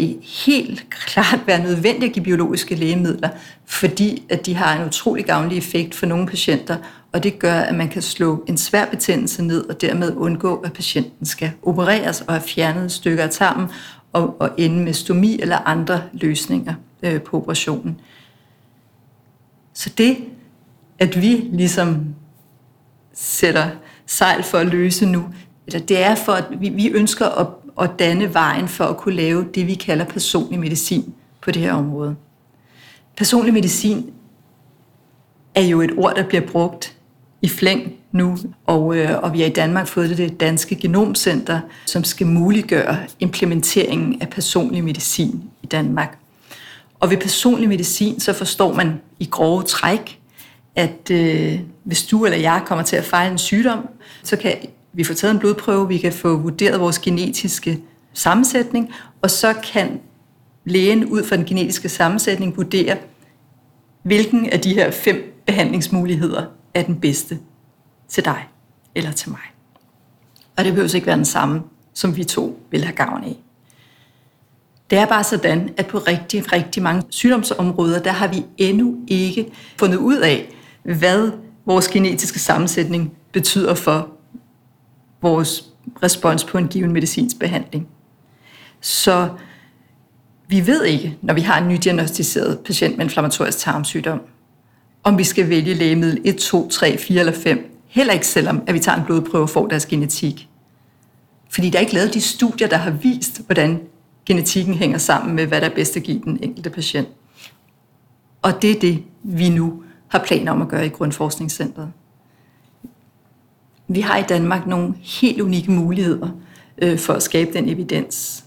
helt 0.46 0.86
klart 0.90 1.40
være 1.46 1.62
nødvendigt 1.62 2.04
at 2.04 2.12
give 2.12 2.24
biologiske 2.24 2.74
lægemidler, 2.74 3.28
fordi 3.64 4.22
at 4.28 4.46
de 4.46 4.54
har 4.54 4.80
en 4.80 4.86
utrolig 4.86 5.24
gavnlig 5.24 5.58
effekt 5.58 5.94
for 5.94 6.06
nogle 6.06 6.26
patienter, 6.26 6.76
og 7.12 7.22
det 7.22 7.38
gør, 7.38 7.54
at 7.54 7.74
man 7.74 7.88
kan 7.88 8.02
slå 8.02 8.44
en 8.48 8.56
svær 8.56 8.84
betændelse 8.84 9.42
ned 9.42 9.64
og 9.68 9.80
dermed 9.80 10.16
undgå, 10.16 10.56
at 10.56 10.72
patienten 10.72 11.26
skal 11.26 11.52
opereres 11.62 12.20
og 12.20 12.34
have 12.34 12.42
fjernet 12.42 12.92
stykker 12.92 13.24
af 13.24 13.30
tarmen 13.30 13.68
og, 14.12 14.40
og 14.40 14.50
ende 14.56 14.84
med 14.84 14.92
stomi 14.92 15.40
eller 15.40 15.56
andre 15.56 16.02
løsninger 16.12 16.74
øh, 17.02 17.22
på 17.22 17.36
operationen. 17.36 18.00
Så 19.74 19.90
det, 19.98 20.16
at 20.98 21.20
vi 21.20 21.48
ligesom 21.52 22.04
sætter 23.14 23.68
sejl 24.06 24.42
for 24.42 24.58
at 24.58 24.66
løse 24.66 25.06
nu, 25.06 25.24
eller 25.66 25.80
det 25.80 26.02
er 26.02 26.14
for, 26.14 26.32
at 26.32 26.44
vi, 26.60 26.68
vi 26.68 26.88
ønsker 26.88 27.26
at, 27.26 27.46
og 27.76 27.98
danne 27.98 28.34
vejen 28.34 28.68
for 28.68 28.84
at 28.84 28.96
kunne 28.96 29.14
lave 29.14 29.46
det, 29.54 29.66
vi 29.66 29.74
kalder 29.74 30.04
personlig 30.04 30.60
medicin 30.60 31.14
på 31.40 31.50
det 31.50 31.62
her 31.62 31.72
område. 31.72 32.16
Personlig 33.16 33.54
medicin 33.54 34.10
er 35.54 35.62
jo 35.62 35.80
et 35.80 35.90
ord, 35.96 36.14
der 36.14 36.28
bliver 36.28 36.46
brugt 36.46 36.96
i 37.42 37.48
flæng 37.48 37.92
nu, 38.12 38.38
og, 38.66 38.96
øh, 38.96 39.22
og 39.22 39.32
vi 39.32 39.40
har 39.40 39.46
i 39.46 39.52
Danmark 39.52 39.86
fået 39.86 40.08
det, 40.10 40.18
det 40.18 40.40
danske 40.40 40.74
genomcenter, 40.76 41.60
som 41.86 42.04
skal 42.04 42.26
muliggøre 42.26 42.96
implementeringen 43.20 44.22
af 44.22 44.30
personlig 44.30 44.84
medicin 44.84 45.42
i 45.62 45.66
Danmark. 45.66 46.18
Og 47.00 47.10
ved 47.10 47.16
personlig 47.16 47.68
medicin, 47.68 48.20
så 48.20 48.32
forstår 48.32 48.74
man 48.74 49.00
i 49.18 49.28
grove 49.30 49.62
træk, 49.62 50.20
at 50.76 51.10
øh, 51.10 51.60
hvis 51.84 52.06
du 52.06 52.24
eller 52.24 52.38
jeg 52.38 52.62
kommer 52.66 52.84
til 52.84 52.96
at 52.96 53.04
fejle 53.04 53.32
en 53.32 53.38
sygdom, 53.38 53.88
så 54.22 54.36
kan 54.36 54.56
vi 54.92 55.04
får 55.04 55.14
taget 55.14 55.34
en 55.34 55.38
blodprøve, 55.38 55.88
vi 55.88 55.98
kan 55.98 56.12
få 56.12 56.36
vurderet 56.36 56.80
vores 56.80 56.98
genetiske 56.98 57.80
sammensætning, 58.12 58.92
og 59.22 59.30
så 59.30 59.54
kan 59.72 60.00
lægen 60.64 61.04
ud 61.04 61.24
fra 61.24 61.36
den 61.36 61.44
genetiske 61.44 61.88
sammensætning 61.88 62.56
vurdere, 62.56 62.96
hvilken 64.02 64.50
af 64.50 64.60
de 64.60 64.74
her 64.74 64.90
fem 64.90 65.42
behandlingsmuligheder 65.46 66.44
er 66.74 66.82
den 66.82 67.00
bedste 67.00 67.38
til 68.08 68.24
dig 68.24 68.48
eller 68.94 69.12
til 69.12 69.30
mig. 69.30 69.40
Og 70.56 70.64
det 70.64 70.72
behøver 70.72 70.94
ikke 70.94 71.06
være 71.06 71.16
den 71.16 71.24
samme, 71.24 71.62
som 71.94 72.16
vi 72.16 72.24
to 72.24 72.60
vil 72.70 72.84
have 72.84 72.96
gavn 72.96 73.24
af. 73.24 73.36
Det 74.90 74.98
er 74.98 75.06
bare 75.06 75.24
sådan, 75.24 75.70
at 75.76 75.86
på 75.86 75.98
rigtig, 75.98 76.52
rigtig 76.52 76.82
mange 76.82 77.02
sygdomsområder, 77.10 78.02
der 78.02 78.10
har 78.10 78.28
vi 78.28 78.44
endnu 78.58 78.96
ikke 79.08 79.52
fundet 79.78 79.98
ud 79.98 80.16
af, 80.16 80.48
hvad 80.82 81.30
vores 81.66 81.88
genetiske 81.88 82.38
sammensætning 82.38 83.12
betyder 83.32 83.74
for 83.74 84.11
vores 85.22 85.64
respons 86.02 86.44
på 86.44 86.58
en 86.58 86.68
given 86.68 86.92
medicinsk 86.92 87.38
behandling. 87.38 87.88
Så 88.80 89.28
vi 90.48 90.66
ved 90.66 90.84
ikke, 90.84 91.18
når 91.22 91.34
vi 91.34 91.40
har 91.40 91.60
en 91.60 91.68
nydiagnostiseret 91.68 92.58
patient 92.58 92.96
med 92.96 93.04
inflammatorisk 93.04 93.58
tarmsygdom, 93.58 94.20
om 95.04 95.18
vi 95.18 95.24
skal 95.24 95.48
vælge 95.48 95.74
lægemiddel 95.74 96.20
1, 96.24 96.36
2, 96.36 96.68
3, 96.68 96.98
4 96.98 97.20
eller 97.20 97.32
5. 97.32 97.84
Heller 97.88 98.12
ikke 98.12 98.26
selvom, 98.26 98.62
at 98.66 98.74
vi 98.74 98.78
tager 98.78 98.98
en 98.98 99.04
blodprøve 99.04 99.42
og 99.42 99.50
får 99.50 99.68
deres 99.68 99.86
genetik. 99.86 100.48
Fordi 101.50 101.70
der 101.70 101.78
er 101.78 101.80
ikke 101.80 101.94
lavet 101.94 102.14
de 102.14 102.20
studier, 102.20 102.68
der 102.68 102.76
har 102.76 102.90
vist, 102.90 103.42
hvordan 103.46 103.80
genetikken 104.26 104.74
hænger 104.74 104.98
sammen 104.98 105.36
med, 105.36 105.46
hvad 105.46 105.60
der 105.60 105.68
er 105.68 105.74
bedst 105.74 105.96
at 105.96 106.02
give 106.02 106.20
den 106.24 106.38
enkelte 106.42 106.70
patient. 106.70 107.08
Og 108.42 108.62
det 108.62 108.70
er 108.70 108.80
det, 108.80 109.02
vi 109.22 109.48
nu 109.48 109.82
har 110.08 110.24
planer 110.26 110.52
om 110.52 110.62
at 110.62 110.68
gøre 110.68 110.86
i 110.86 110.88
Grundforskningscentret. 110.88 111.92
Vi 113.94 114.00
har 114.00 114.16
i 114.16 114.22
Danmark 114.22 114.66
nogle 114.66 114.94
helt 115.00 115.40
unikke 115.40 115.70
muligheder 115.70 116.28
øh, 116.78 116.98
for 116.98 117.12
at 117.12 117.22
skabe 117.22 117.52
den 117.52 117.68
evidens, 117.68 118.44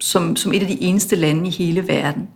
som, 0.00 0.36
som 0.36 0.52
et 0.52 0.62
af 0.62 0.68
de 0.68 0.82
eneste 0.82 1.16
lande 1.16 1.48
i 1.48 1.50
hele 1.50 1.88
verden. 1.88 2.28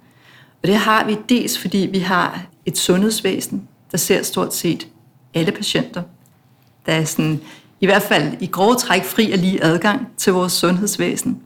Og 0.63 0.69
det 0.69 0.77
har 0.77 1.07
vi 1.07 1.17
dels, 1.29 1.59
fordi 1.59 1.89
vi 1.93 1.99
har 1.99 2.47
et 2.67 2.79
sundhedsvæsen, 2.79 3.69
der 3.93 3.99
ser 3.99 4.23
stort 4.23 4.55
set 4.55 4.89
alle 5.35 5.53
patienter. 5.53 6.03
Der 6.87 6.93
er 6.93 7.05
sådan, 7.05 7.41
i 7.81 7.87
hvert 7.87 8.03
fald 8.03 8.37
i 8.41 8.47
grove 8.47 8.75
træk 8.75 9.05
fri 9.05 9.33
og 9.33 9.39
lige 9.39 9.65
adgang 9.65 10.09
til 10.17 10.33
vores 10.33 10.53
sundhedsvæsen. 10.53 11.41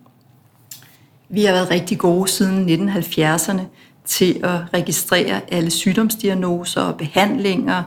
Vi 1.29 1.45
har 1.45 1.53
været 1.53 1.71
rigtig 1.71 1.99
gode 1.99 2.29
siden 2.29 2.89
1970'erne 2.89 3.61
til 4.05 4.41
at 4.43 4.61
registrere 4.75 5.41
alle 5.53 5.71
sygdomsdiagnoser 5.71 6.81
og 6.81 6.97
behandlinger 6.97 7.83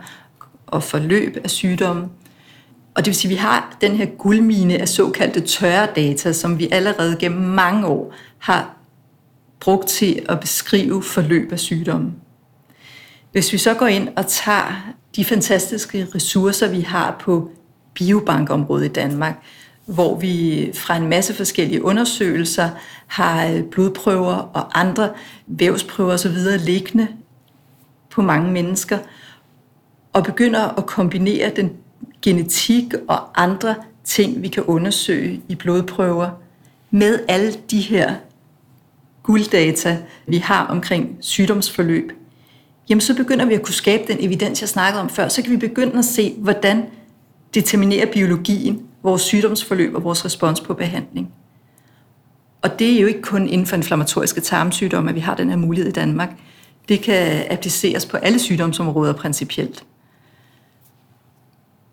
og 0.68 0.84
forløb 0.84 1.38
af 1.44 1.50
sygdomme. 1.50 2.10
Og 2.98 3.06
det 3.06 3.12
vil 3.12 3.16
sige, 3.16 3.30
at 3.30 3.38
vi 3.38 3.42
har 3.42 3.78
den 3.82 3.96
her 3.96 4.06
guldmine 4.06 4.78
af 4.78 4.90
såkaldte 4.90 5.42
tørre 5.42 5.88
data, 5.96 6.34
som 6.34 6.60
vi 6.60 6.70
allerede 6.72 7.18
gennem 7.20 7.42
mange 7.42 7.88
år 7.88 8.14
har 8.38 8.78
brugt 9.60 9.88
til 9.88 10.26
at 10.30 10.40
beskrive 10.40 11.04
forløb 11.04 11.52
af 11.52 11.60
sygdommen. 11.60 12.16
Hvis 13.32 13.54
vi 13.54 13.58
så 13.58 13.74
går 13.74 13.88
ind 13.88 14.10
og 14.16 14.28
tager 14.28 14.94
de 15.16 15.26
fantastiske 15.26 16.08
ressourcer, 16.16 16.70
vi 16.70 16.82
har 16.82 17.18
på 17.20 17.52
biobankområdet 17.94 18.86
i 18.86 18.94
Danmark, 18.94 19.44
hvor 19.86 20.20
vi 20.20 20.72
fra 20.74 20.98
en 20.98 21.08
masse 21.08 21.34
forskellige 21.34 21.84
undersøgelser 21.84 22.70
har 23.08 23.48
øh, 23.48 23.64
blodprøver 23.64 24.36
og 24.36 24.80
andre 24.80 25.10
vævsprøver 25.48 26.14
osv. 26.14 26.38
liggende 26.60 27.08
på 28.10 28.22
mange 28.22 28.52
mennesker, 28.52 28.98
og 30.14 30.24
begynder 30.24 30.78
at 30.78 30.86
kombinere 30.86 31.52
den 31.56 31.72
genetik 32.22 32.94
og 33.08 33.44
andre 33.44 33.76
ting, 34.04 34.42
vi 34.42 34.48
kan 34.48 34.64
undersøge 34.64 35.42
i 35.50 35.56
blodprøver, 35.56 36.30
med 36.92 37.20
alle 37.28 37.54
de 37.72 37.82
her 37.82 38.16
gulddata, 39.24 39.98
vi 40.28 40.38
har 40.38 40.66
omkring 40.66 41.18
sygdomsforløb, 41.20 42.12
jamen 42.90 43.02
så 43.02 43.16
begynder 43.16 43.46
vi 43.46 43.54
at 43.54 43.62
kunne 43.62 43.74
skabe 43.74 44.04
den 44.08 44.18
evidens, 44.24 44.62
jeg 44.62 44.70
snakkede 44.70 45.02
om 45.02 45.10
før. 45.10 45.28
Så 45.28 45.42
kan 45.42 45.52
vi 45.52 45.58
begynde 45.58 45.98
at 45.98 46.06
se, 46.06 46.36
hvordan 46.38 46.86
determinerer 47.54 48.06
biologien 48.14 48.82
vores 49.04 49.22
sygdomsforløb 49.22 49.96
og 49.96 50.04
vores 50.04 50.26
respons 50.26 50.62
på 50.62 50.74
behandling. 50.74 51.34
Og 52.62 52.80
det 52.80 52.94
er 52.94 53.02
jo 53.02 53.08
ikke 53.08 53.22
kun 53.22 53.48
inden 53.48 53.68
for 53.68 53.76
inflammatoriske 53.76 54.42
tarmsygdomme, 54.42 55.10
at 55.10 55.16
vi 55.16 55.20
har 55.20 55.36
den 55.36 55.50
her 55.50 55.58
mulighed 55.58 55.90
i 55.90 55.94
Danmark. 55.94 56.30
Det 56.90 57.02
kan 57.02 57.52
appliceres 57.52 58.06
på 58.06 58.18
alle 58.18 58.40
sygdomsområder 58.40 59.14
principielt. 59.14 59.84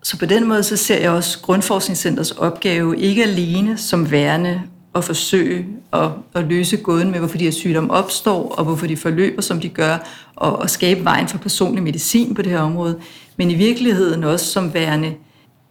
Så 0.05 0.17
på 0.17 0.25
den 0.25 0.47
måde 0.47 0.63
så 0.63 0.77
ser 0.77 0.99
jeg 0.99 1.11
også 1.11 1.39
Grundforskningscentrets 1.39 2.31
opgave 2.31 2.99
ikke 2.99 3.23
alene 3.23 3.77
som 3.77 4.11
værende 4.11 4.61
at 4.95 5.03
forsøge 5.03 5.65
at, 5.93 6.09
at 6.33 6.43
løse 6.43 6.77
gåden 6.77 7.11
med, 7.11 7.19
hvorfor 7.19 7.37
de 7.37 7.43
her 7.43 7.51
sygdomme 7.51 7.93
opstår, 7.93 8.49
og 8.49 8.63
hvorfor 8.63 8.87
de 8.87 8.97
forløber, 8.97 9.41
som 9.41 9.59
de 9.59 9.69
gør, 9.69 9.97
og, 10.35 10.59
og 10.59 10.69
skabe 10.69 11.03
vejen 11.03 11.27
for 11.27 11.37
personlig 11.37 11.83
medicin 11.83 12.35
på 12.35 12.41
det 12.41 12.51
her 12.51 12.59
område, 12.59 12.99
men 13.37 13.51
i 13.51 13.53
virkeligheden 13.53 14.23
også 14.23 14.45
som 14.45 14.73
værende 14.73 15.13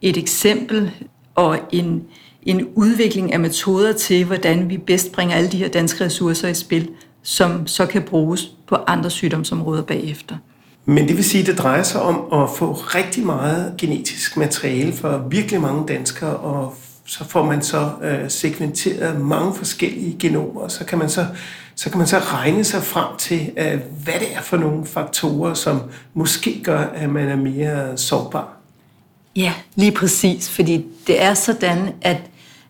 et 0.01 0.17
eksempel 0.17 0.91
og 1.35 1.59
en, 1.71 2.03
en 2.43 2.67
udvikling 2.75 3.33
af 3.33 3.39
metoder 3.39 3.93
til, 3.93 4.25
hvordan 4.25 4.69
vi 4.69 4.77
bedst 4.77 5.11
bringer 5.11 5.35
alle 5.35 5.51
de 5.51 5.57
her 5.57 5.67
danske 5.67 6.05
ressourcer 6.05 6.47
i 6.47 6.53
spil, 6.53 6.89
som 7.23 7.67
så 7.67 7.85
kan 7.85 8.01
bruges 8.01 8.51
på 8.67 8.75
andre 8.75 9.09
sygdomsområder 9.09 9.81
bagefter. 9.81 10.35
Men 10.85 11.07
det 11.07 11.17
vil 11.17 11.25
sige, 11.25 11.41
at 11.41 11.47
det 11.47 11.57
drejer 11.57 11.83
sig 11.83 12.01
om 12.01 12.43
at 12.43 12.49
få 12.57 12.73
rigtig 12.73 13.25
meget 13.25 13.73
genetisk 13.77 14.37
materiale 14.37 14.93
for 14.93 15.17
virkelig 15.29 15.61
mange 15.61 15.87
danskere, 15.87 16.37
og 16.37 16.75
så 17.05 17.23
får 17.23 17.45
man 17.45 17.61
så 17.61 17.91
øh, 18.01 18.29
segmenteret 18.29 19.21
mange 19.21 19.55
forskellige 19.55 20.15
genomer, 20.19 20.61
og 20.61 20.71
så 20.71 20.85
kan 20.85 20.99
man 20.99 21.09
så, 21.09 21.25
så 21.75 21.89
kan 21.89 21.97
man 21.97 22.07
så 22.07 22.17
regne 22.19 22.63
sig 22.63 22.83
frem 22.83 23.17
til, 23.17 23.51
øh, 23.57 23.79
hvad 24.03 24.13
det 24.19 24.35
er 24.35 24.41
for 24.41 24.57
nogle 24.57 24.85
faktorer, 24.85 25.53
som 25.53 25.81
måske 26.13 26.61
gør, 26.63 26.79
at 26.79 27.09
man 27.09 27.27
er 27.27 27.35
mere 27.35 27.97
sårbar. 27.97 28.57
Ja, 29.35 29.53
lige 29.75 29.91
præcis, 29.91 30.49
fordi 30.49 30.85
det 31.07 31.21
er 31.23 31.33
sådan, 31.33 31.89
at, 32.01 32.17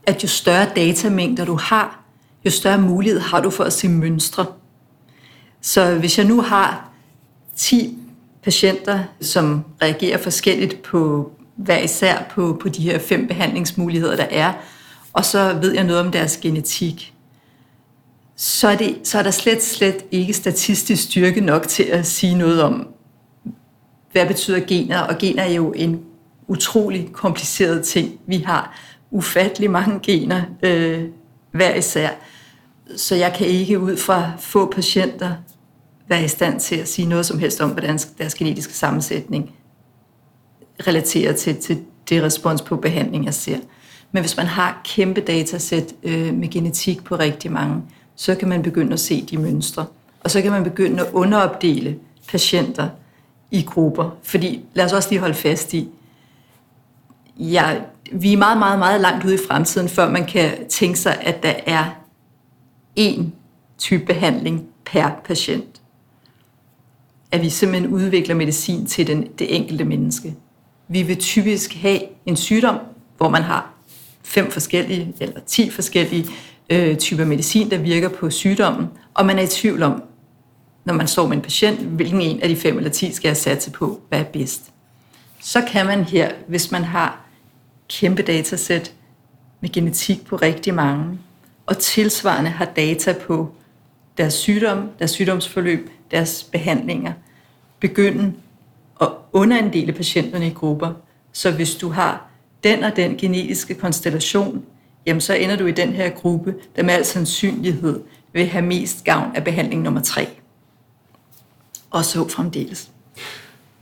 at 0.07 0.23
jo 0.23 0.27
større 0.27 0.67
datamængder 0.75 1.45
du 1.45 1.55
har, 1.55 2.03
jo 2.45 2.51
større 2.51 2.81
mulighed 2.81 3.19
har 3.19 3.41
du 3.41 3.49
for 3.49 3.63
at 3.63 3.73
se 3.73 3.87
mønstre. 3.87 4.45
Så 5.61 5.95
hvis 5.95 6.17
jeg 6.17 6.25
nu 6.25 6.41
har 6.41 6.89
10 7.55 8.04
patienter, 8.45 8.99
som 9.21 9.65
reagerer 9.81 10.17
forskelligt 10.17 10.81
på 10.81 11.31
hver 11.55 11.77
især 11.77 12.23
på, 12.29 12.57
på 12.61 12.69
de 12.69 12.81
her 12.81 12.99
fem 12.99 13.27
behandlingsmuligheder, 13.27 14.15
der 14.15 14.27
er, 14.31 14.53
og 15.13 15.25
så 15.25 15.57
ved 15.61 15.73
jeg 15.73 15.83
noget 15.83 16.01
om 16.01 16.11
deres 16.11 16.37
genetik, 16.37 17.13
så 18.35 18.67
er, 18.67 18.75
det, 18.75 18.97
så 19.03 19.19
er 19.19 19.23
der 19.23 19.31
slet, 19.31 19.63
slet 19.63 20.05
ikke 20.11 20.33
statistisk 20.33 21.03
styrke 21.03 21.41
nok 21.41 21.67
til 21.67 21.83
at 21.83 22.05
sige 22.05 22.37
noget 22.37 22.61
om, 22.61 22.87
hvad 24.11 24.27
betyder 24.27 24.59
gener, 24.59 24.99
og 24.99 25.17
gener 25.17 25.43
er 25.43 25.51
jo 25.51 25.71
en 25.71 26.03
utrolig 26.47 27.09
kompliceret 27.13 27.83
ting. 27.83 28.19
Vi 28.27 28.37
har 28.37 28.79
ufattelig 29.11 29.71
mange 29.71 29.99
gener 30.03 30.41
øh, 30.63 31.03
hver 31.51 31.75
især, 31.75 32.09
så 32.97 33.15
jeg 33.15 33.33
kan 33.37 33.47
ikke 33.47 33.79
ud 33.79 33.97
fra 33.97 34.31
få 34.39 34.71
patienter 34.71 35.31
være 36.07 36.23
i 36.23 36.27
stand 36.27 36.59
til 36.59 36.75
at 36.75 36.87
sige 36.87 37.07
noget 37.07 37.25
som 37.25 37.39
helst 37.39 37.61
om, 37.61 37.69
hvordan 37.69 37.99
deres 38.17 38.35
genetiske 38.35 38.73
sammensætning 38.73 39.55
relaterer 40.87 41.33
til, 41.33 41.57
til 41.57 41.83
det 42.09 42.23
respons 42.23 42.61
på 42.61 42.75
behandling, 42.75 43.25
jeg 43.25 43.33
ser. 43.33 43.57
Men 44.11 44.23
hvis 44.23 44.37
man 44.37 44.45
har 44.45 44.81
kæmpe 44.85 45.21
datasæt 45.21 45.93
øh, 46.03 46.33
med 46.33 46.49
genetik 46.49 47.03
på 47.03 47.15
rigtig 47.15 47.51
mange, 47.51 47.81
så 48.15 48.35
kan 48.35 48.47
man 48.47 48.63
begynde 48.63 48.93
at 48.93 48.99
se 48.99 49.25
de 49.25 49.37
mønstre. 49.37 49.85
Og 50.23 50.31
så 50.31 50.41
kan 50.41 50.51
man 50.51 50.63
begynde 50.63 51.05
at 51.05 51.13
underopdele 51.13 51.99
patienter 52.27 52.89
i 53.51 53.61
grupper. 53.61 54.17
Fordi 54.23 54.65
lad 54.73 54.85
os 54.85 54.93
også 54.93 55.09
lige 55.09 55.19
holde 55.19 55.33
fast 55.35 55.73
i, 55.73 55.89
ja, 57.37 57.81
vi 58.11 58.33
er 58.33 58.37
meget, 58.37 58.57
meget, 58.57 58.79
meget 58.79 59.01
langt 59.01 59.25
ude 59.25 59.33
i 59.33 59.39
fremtiden, 59.47 59.89
før 59.89 60.09
man 60.09 60.25
kan 60.25 60.67
tænke 60.69 60.99
sig, 60.99 61.17
at 61.21 61.43
der 61.43 61.53
er 61.65 61.85
én 62.99 63.23
type 63.77 64.05
behandling 64.05 64.67
per 64.85 65.09
patient. 65.23 65.81
At 67.35 67.41
vi 67.41 67.49
simpelthen 67.49 67.91
udvikler 67.91 68.35
medicin 68.35 68.85
til 68.85 69.07
den, 69.07 69.27
det 69.39 69.55
enkelte 69.55 69.85
menneske. 69.85 70.35
Vi 70.87 71.03
vil 71.03 71.17
typisk 71.17 71.73
have 71.73 71.99
en 72.25 72.35
sygdom, 72.35 72.79
hvor 73.17 73.29
man 73.29 73.41
har 73.41 73.73
fem 74.23 74.51
forskellige 74.51 75.13
eller 75.19 75.39
ti 75.45 75.69
forskellige 75.69 76.25
øh, 76.69 76.97
typer 76.97 77.25
medicin, 77.25 77.71
der 77.71 77.77
virker 77.77 78.09
på 78.09 78.29
sygdommen, 78.29 78.87
og 79.13 79.25
man 79.25 79.39
er 79.39 79.43
i 79.43 79.47
tvivl 79.47 79.83
om, 79.83 80.03
når 80.85 80.93
man 80.93 81.07
står 81.07 81.27
med 81.27 81.37
en 81.37 81.41
patient, 81.41 81.79
hvilken 81.79 82.21
en 82.21 82.41
af 82.41 82.49
de 82.49 82.55
fem 82.55 82.77
eller 82.77 82.89
ti 82.89 83.11
skal 83.11 83.29
jeg 83.29 83.37
satse 83.37 83.71
på, 83.71 83.99
hvad 84.09 84.19
er 84.19 84.23
bedst. 84.23 84.71
Så 85.39 85.61
kan 85.71 85.85
man 85.85 86.03
her, 86.03 86.31
hvis 86.47 86.71
man 86.71 86.83
har 86.83 87.25
kæmpe 87.89 88.21
datasæt 88.21 88.93
med 89.61 89.71
genetik 89.71 90.25
på 90.25 90.35
rigtig 90.35 90.73
mange, 90.73 91.19
og 91.65 91.77
tilsvarende 91.77 92.49
har 92.49 92.65
data 92.65 93.13
på 93.27 93.49
deres 94.17 94.33
sygdom, 94.33 94.89
deres 94.99 95.11
sygdomsforløb, 95.11 95.89
deres 96.11 96.43
behandlinger, 96.43 97.13
begynde 97.79 98.33
at 99.01 99.07
underandele 99.33 99.93
patienterne 99.93 100.47
i 100.47 100.53
grupper. 100.53 100.93
Så 101.31 101.51
hvis 101.51 101.75
du 101.75 101.89
har 101.89 102.29
den 102.63 102.83
og 102.83 102.95
den 102.95 103.17
genetiske 103.17 103.73
konstellation, 103.73 104.63
jamen 105.05 105.21
så 105.21 105.33
ender 105.33 105.55
du 105.55 105.65
i 105.65 105.71
den 105.71 105.93
her 105.93 106.09
gruppe, 106.09 106.55
der 106.75 106.83
med 106.83 106.93
al 106.93 107.05
sandsynlighed 107.05 108.03
vil 108.33 108.47
have 108.47 108.65
mest 108.65 109.03
gavn 109.03 109.35
af 109.35 109.43
behandling 109.43 109.81
nummer 109.81 110.01
tre. 110.01 110.27
Og 111.91 112.05
så 112.05 112.27
fremdeles. 112.27 112.91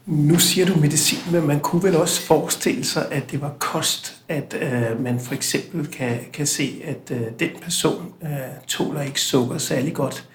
Nu 0.06 0.40
siger 0.40 0.66
du 0.66 0.80
medicin, 0.80 1.20
men 1.32 1.48
man 1.48 1.60
kunne 1.60 1.84
vel 1.84 1.96
også 1.96 2.22
forestille 2.22 2.84
sig, 2.84 3.12
at 3.12 3.32
det 3.32 3.42
var 3.42 3.54
kost, 3.60 4.16
at 4.28 4.56
øh, 4.62 5.04
man 5.04 5.20
for 5.20 5.34
eksempel 5.34 5.88
kan, 5.88 6.20
kan 6.34 6.48
se, 6.48 6.82
at 6.84 7.12
øh, 7.12 7.22
den 7.40 7.50
person 7.62 8.14
øh, 8.24 8.30
tåler 8.68 9.02
ikke 9.02 9.22
sukker 9.22 9.58
særlig 9.58 9.94
godt, 9.94 10.30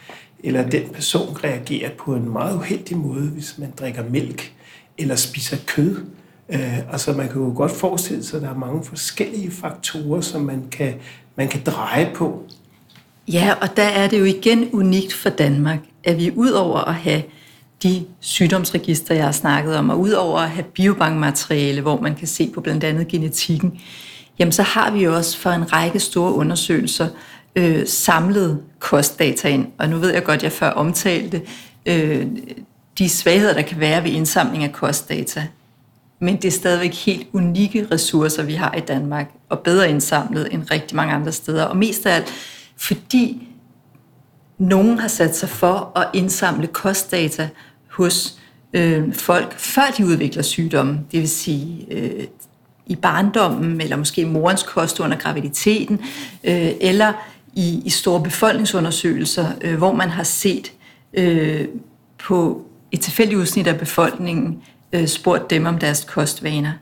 eller 0.44 0.70
den 0.70 0.88
person 0.88 1.36
reagerer 1.44 1.90
på 1.98 2.14
en 2.14 2.32
meget 2.32 2.56
uheldig 2.56 2.96
måde, 2.96 3.28
hvis 3.28 3.54
man 3.58 3.72
drikker 3.78 4.02
mælk 4.10 4.52
eller 4.98 5.16
spiser 5.16 5.56
kød. 5.66 5.96
Øh, 6.48 6.92
altså 6.92 7.12
man 7.12 7.28
kan 7.28 7.42
jo 7.42 7.52
godt 7.56 7.72
forestille 7.72 8.24
sig, 8.24 8.36
at 8.36 8.42
der 8.42 8.50
er 8.50 8.58
mange 8.58 8.84
forskellige 8.84 9.50
faktorer, 9.50 10.20
som 10.20 10.40
man 10.40 10.64
kan, 10.70 10.94
man 11.36 11.48
kan 11.48 11.60
dreje 11.66 12.10
på. 12.14 12.42
Ja, 13.32 13.54
og 13.60 13.76
der 13.76 13.82
er 13.82 14.08
det 14.08 14.20
jo 14.20 14.24
igen 14.24 14.68
unikt 14.72 15.12
for 15.12 15.30
Danmark, 15.30 15.78
at 16.04 16.18
vi 16.18 16.32
udover 16.36 16.78
at 16.78 16.94
have 16.94 17.22
de 17.82 18.04
sygdomsregister, 18.20 19.14
jeg 19.14 19.24
har 19.24 19.32
snakket 19.32 19.76
om, 19.76 19.90
og 19.90 20.00
udover 20.00 20.38
at 20.38 20.50
have 20.50 20.64
biobankmateriale, 20.64 21.80
hvor 21.80 22.00
man 22.00 22.14
kan 22.14 22.28
se 22.28 22.50
på 22.54 22.60
blandt 22.60 22.84
andet 22.84 23.08
genetikken, 23.08 23.80
jamen 24.38 24.52
så 24.52 24.62
har 24.62 24.90
vi 24.90 25.04
jo 25.04 25.16
også 25.16 25.38
for 25.38 25.50
en 25.50 25.72
række 25.72 25.98
store 25.98 26.32
undersøgelser 26.32 27.08
øh, 27.56 27.86
samlet 27.86 28.62
kostdata 28.78 29.48
ind. 29.48 29.66
Og 29.78 29.88
nu 29.88 29.98
ved 29.98 30.12
jeg 30.12 30.24
godt, 30.24 30.36
at 30.36 30.42
jeg 30.42 30.52
før 30.52 30.70
omtalte 30.70 31.42
øh, 31.86 32.26
de 32.98 33.08
svagheder, 33.08 33.54
der 33.54 33.62
kan 33.62 33.80
være 33.80 34.04
ved 34.04 34.10
indsamling 34.10 34.64
af 34.64 34.72
kostdata. 34.72 35.46
Men 36.20 36.36
det 36.36 36.44
er 36.44 36.50
stadigvæk 36.52 36.94
helt 36.94 37.26
unikke 37.32 37.86
ressourcer, 37.92 38.42
vi 38.42 38.54
har 38.54 38.74
i 38.74 38.80
Danmark, 38.80 39.30
og 39.48 39.58
bedre 39.58 39.90
indsamlet 39.90 40.48
end 40.52 40.70
rigtig 40.70 40.96
mange 40.96 41.14
andre 41.14 41.32
steder. 41.32 41.64
Og 41.64 41.76
mest 41.76 42.06
af 42.06 42.14
alt, 42.14 42.32
fordi 42.76 43.48
nogen 44.58 44.98
har 44.98 45.08
sat 45.08 45.36
sig 45.36 45.48
for 45.48 45.92
at 45.98 46.06
indsamle 46.14 46.66
kostdata 46.66 47.48
hos 47.90 48.38
øh, 48.72 49.14
folk, 49.14 49.58
før 49.58 49.94
de 49.98 50.06
udvikler 50.06 50.42
sygdommen. 50.42 51.06
Det 51.12 51.20
vil 51.20 51.28
sige 51.28 51.86
øh, 51.90 52.26
i 52.86 52.96
barndommen, 52.96 53.80
eller 53.80 53.96
måske 53.96 54.26
morens 54.26 54.62
kost 54.62 55.00
under 55.00 55.16
graviditeten, 55.16 56.00
øh, 56.44 56.70
eller 56.80 57.12
i, 57.58 57.82
i 57.84 57.90
store 57.90 58.22
befolkningsundersøgelser, 58.22 59.46
øh, 59.60 59.76
hvor 59.76 59.92
man 59.92 60.08
har 60.08 60.22
set 60.22 60.72
øh, 61.14 61.68
på 62.18 62.62
et 62.92 63.00
tilfældigt 63.00 63.38
udsnit 63.38 63.66
af 63.66 63.78
befolkningen 63.78 64.62
øh, 64.92 65.06
spurgt 65.06 65.50
dem 65.50 65.66
om 65.66 65.78
deres 65.78 66.04
kostvaner. 66.04 66.72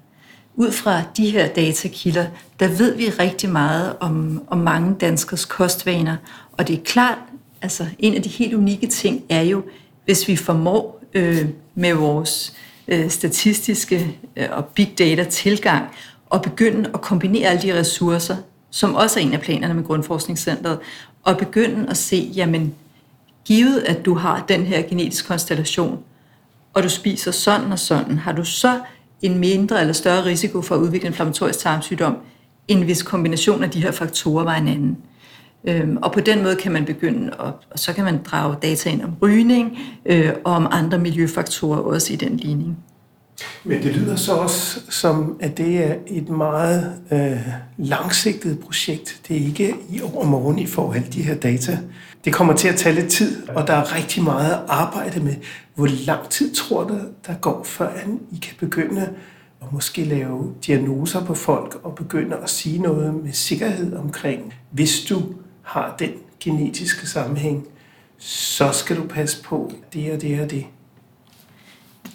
Ud 0.55 0.73
fra 0.73 1.03
de 1.17 1.31
her 1.31 1.49
datakilder, 1.49 2.27
der 2.61 2.69
ved 2.69 2.97
vi 2.97 3.09
rigtig 3.09 3.51
meget 3.51 3.97
om, 4.01 4.43
om 4.49 4.59
mange 4.59 4.97
danskers 5.01 5.45
kostvaner, 5.45 6.17
og 6.53 6.69
det 6.69 6.79
er 6.79 6.83
klart, 6.85 7.19
altså 7.62 7.87
en 7.99 8.15
af 8.15 8.23
de 8.23 8.29
helt 8.29 8.55
unikke 8.55 8.87
ting 8.87 9.23
er 9.29 9.43
jo, 9.43 9.62
hvis 10.05 10.29
vi 10.29 10.37
formår 10.37 11.03
øh, 11.15 11.47
med 11.75 11.95
vores 11.95 12.53
øh, 12.89 13.11
statistiske 13.11 14.19
øh, 14.37 14.47
og 14.51 14.65
big 14.65 14.95
data 14.99 15.25
tilgang 15.25 15.85
at 16.35 16.43
begynde 16.43 16.91
at 16.95 17.01
kombinere 17.01 17.49
alle 17.49 17.62
de 17.62 17.79
ressourcer, 17.79 18.37
som 18.77 18.95
også 18.95 19.21
er 19.21 19.25
en 19.25 19.33
af 19.33 19.41
planerne 19.41 19.75
med 19.75 19.85
Grundforskningscentret, 19.85 20.79
og 21.23 21.39
begynde 21.39 21.91
at 21.91 21.97
se, 21.97 22.33
jamen, 22.35 22.75
givet 23.45 23.79
at 23.79 24.05
du 24.05 24.15
har 24.15 24.45
den 24.49 24.62
her 24.62 24.83
genetiske 24.83 25.29
konstellation, 25.29 25.99
og 26.75 26.83
du 26.83 26.89
spiser 26.89 27.31
sådan 27.31 27.73
og 27.73 27.79
sådan, 27.79 28.19
har 28.19 28.33
du 28.33 28.45
så 28.45 28.81
en 29.23 29.39
mindre 29.39 29.81
eller 29.81 29.93
større 29.93 30.25
risiko 30.25 30.62
for 30.62 30.75
at 30.75 30.79
udvikle 30.79 31.07
inflammatorisk 31.07 31.59
tarmsygdom, 31.59 32.17
end 32.69 32.85
hvis 32.85 33.03
kombinationen 33.03 33.65
af 33.65 33.71
de 33.71 33.83
her 33.83 33.91
faktorer 33.91 34.45
var 34.45 34.55
en 34.55 34.69
anden. 34.69 34.97
Øhm, 35.65 35.97
og 36.03 36.12
på 36.12 36.21
den 36.21 36.43
måde 36.43 36.57
kan 36.57 36.73
man 36.73 36.85
begynde, 36.85 37.27
at, 37.27 37.53
og 37.71 37.79
så 37.79 37.93
kan 37.93 38.05
man 38.05 38.23
drage 38.23 38.57
data 38.62 38.91
ind 38.91 39.03
om 39.03 39.15
rygning 39.23 39.79
øh, 40.07 40.33
og 40.45 40.53
om 40.53 40.69
andre 40.71 40.99
miljøfaktorer 40.99 41.79
også 41.79 42.12
i 42.12 42.17
den 42.17 42.37
ligning. 42.37 42.79
Men 43.64 43.83
det 43.83 43.96
lyder 43.96 44.16
så 44.16 44.33
også 44.33 44.81
som, 44.88 45.37
at 45.40 45.57
det 45.57 45.85
er 45.85 45.94
et 46.07 46.29
meget 46.29 47.03
øh, 47.12 47.49
langsigtet 47.77 48.59
projekt. 48.59 49.20
Det 49.29 49.37
er 49.37 49.46
ikke 49.46 49.75
i 49.90 50.01
overmorgen, 50.01 50.59
I 50.59 50.66
får 50.66 50.94
alle 50.94 51.09
de 51.12 51.22
her 51.22 51.35
data. 51.35 51.79
Det 52.25 52.33
kommer 52.33 52.55
til 52.55 52.68
at 52.68 52.77
tage 52.77 52.94
lidt 52.94 53.09
tid, 53.09 53.49
og 53.49 53.66
der 53.66 53.72
er 53.72 53.96
rigtig 53.96 54.22
meget 54.25 54.53
at 54.53 54.61
arbejde 54.68 55.20
med. 55.20 55.35
Hvor 55.75 55.88
lang 56.07 56.29
tid 56.29 56.55
tror 56.55 56.85
du, 56.85 56.99
der 57.27 57.35
går, 57.35 57.64
før 57.64 57.90
I 58.33 58.37
kan 58.42 58.55
begynde 58.59 59.03
at 59.62 59.72
måske 59.72 60.05
lave 60.05 60.55
diagnoser 60.66 61.25
på 61.25 61.35
folk 61.35 61.81
og 61.83 61.94
begynde 61.94 62.37
at 62.37 62.51
sige 62.51 62.79
noget 62.79 63.14
med 63.14 63.33
sikkerhed 63.33 63.96
omkring, 63.96 64.55
hvis 64.70 65.05
du 65.09 65.22
har 65.62 65.96
den 65.99 66.11
genetiske 66.40 67.07
sammenhæng, 67.07 67.66
så 68.18 68.72
skal 68.72 68.96
du 68.96 69.03
passe 69.03 69.42
på 69.42 69.72
det 69.92 70.12
og 70.12 70.20
det 70.20 70.40
og 70.40 70.51
det. 70.51 70.66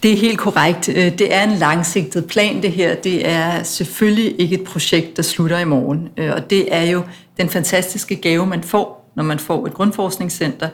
Det 0.04 0.14
er 0.14 0.18
helt 0.18 0.40
korrekt. 0.40 0.90
Øh, 0.90 0.96
det 0.96 1.34
er 1.34 1.44
en 1.44 1.58
langsigtet 1.58 2.28
plan, 2.28 2.62
det 2.62 2.72
her. 2.72 2.96
Det 2.96 3.30
er 3.30 3.64
selvfølgelig 3.64 4.40
ikke 4.40 4.56
et 4.56 4.64
projekt, 4.64 5.18
der 5.18 5.24
slutter 5.24 5.60
i 5.60 5.66
morgen. 5.66 6.10
Øh, 6.18 6.32
og 6.36 6.50
det 6.50 6.76
er 6.76 6.84
jo 6.84 7.04
den 7.38 7.50
fantastiske 7.50 8.16
gave, 8.16 8.46
man 8.46 8.64
får, 8.64 9.12
når 9.16 9.24
man 9.24 9.40
får 9.40 9.68
et 9.68 9.74
grundforskningscenter. 9.74 10.70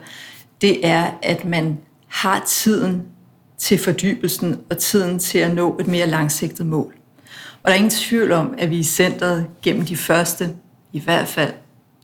Det 0.60 0.86
er, 0.86 1.10
at 1.22 1.44
man 1.44 1.78
har 2.06 2.44
tiden 2.46 3.02
til 3.58 3.78
fordybelsen 3.78 4.60
og 4.70 4.78
tiden 4.78 5.18
til 5.18 5.38
at 5.38 5.54
nå 5.54 5.76
et 5.80 5.86
mere 5.86 6.06
langsigtet 6.06 6.66
mål. 6.66 6.94
Og 7.62 7.64
der 7.64 7.70
er 7.70 7.76
ingen 7.76 7.90
tvivl 7.90 8.32
om, 8.32 8.54
at 8.58 8.70
vi 8.70 8.76
i 8.78 8.82
centret 8.82 9.46
gennem 9.62 9.84
de 9.84 9.96
første, 9.96 10.50
i 10.92 11.00
hvert 11.00 11.28
fald 11.28 11.52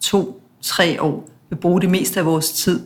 to-tre 0.03 1.03
år, 1.03 1.29
vil 1.51 1.57
bruge 1.57 1.81
det 1.81 1.91
meste 1.91 2.21
af 2.21 2.27
vores 2.27 2.53
tid 2.53 2.81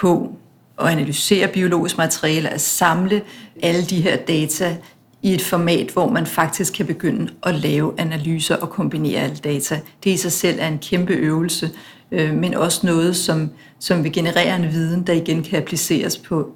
på 0.00 0.32
at 0.80 0.88
analysere 0.88 1.48
biologisk 1.48 1.98
materiale, 1.98 2.48
at 2.48 2.60
samle 2.60 3.22
alle 3.62 3.82
de 3.82 4.00
her 4.00 4.16
data 4.16 4.76
i 5.22 5.34
et 5.34 5.42
format, 5.42 5.90
hvor 5.90 6.08
man 6.08 6.26
faktisk 6.26 6.72
kan 6.72 6.86
begynde 6.86 7.32
at 7.42 7.54
lave 7.54 7.94
analyser 7.98 8.56
og 8.56 8.70
kombinere 8.70 9.20
alle 9.20 9.36
data. 9.36 9.80
Det 10.04 10.10
i 10.10 10.16
sig 10.16 10.32
selv 10.32 10.58
er 10.60 10.68
en 10.68 10.78
kæmpe 10.78 11.12
øvelse, 11.12 11.70
øh, 12.12 12.34
men 12.34 12.54
også 12.54 12.86
noget, 12.86 13.16
som, 13.16 13.50
som 13.78 14.04
vil 14.04 14.12
generere 14.12 14.56
en 14.56 14.72
viden, 14.72 15.06
der 15.06 15.12
igen 15.12 15.42
kan 15.42 15.58
appliceres 15.58 16.18
på 16.18 16.52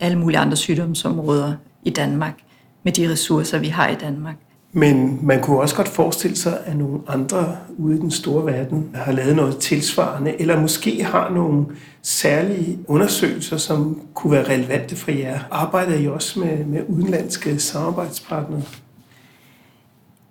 alle 0.00 0.18
mulige 0.18 0.38
andre 0.38 0.56
sygdomsområder 0.56 1.52
i 1.84 1.90
Danmark, 1.90 2.34
med 2.82 2.92
de 2.92 3.10
ressourcer, 3.10 3.58
vi 3.58 3.68
har 3.68 3.88
i 3.88 3.94
Danmark. 3.94 4.36
Men 4.72 5.18
man 5.22 5.42
kunne 5.42 5.60
også 5.60 5.76
godt 5.76 5.88
forestille 5.88 6.36
sig, 6.36 6.58
at 6.66 6.76
nogle 6.76 7.00
andre 7.06 7.56
ude 7.76 7.96
i 7.96 8.00
den 8.00 8.10
store 8.10 8.46
verden 8.46 8.90
har 8.94 9.12
lavet 9.12 9.36
noget 9.36 9.58
tilsvarende, 9.58 10.40
eller 10.40 10.60
måske 10.60 11.04
har 11.04 11.30
nogle 11.30 11.66
særlige 12.02 12.78
undersøgelser, 12.86 13.56
som 13.56 14.00
kunne 14.14 14.32
være 14.32 14.48
relevante 14.48 14.96
for 14.96 15.10
jer. 15.10 15.40
Arbejder 15.50 15.94
I 15.94 16.08
også 16.08 16.40
med, 16.40 16.64
med 16.64 16.82
udenlandske 16.88 17.58
samarbejdspartnere? 17.58 18.62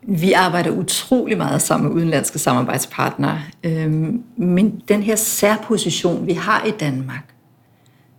Vi 0.03 0.31
arbejder 0.31 0.71
utrolig 0.71 1.37
meget 1.37 1.61
sammen 1.61 1.87
med 1.89 1.95
udenlandske 1.95 2.39
samarbejdspartnere, 2.39 3.39
øhm, 3.63 4.23
men 4.37 4.81
den 4.87 5.03
her 5.03 5.15
særposition, 5.15 6.27
vi 6.27 6.33
har 6.33 6.65
i 6.65 6.71
Danmark, 6.71 7.33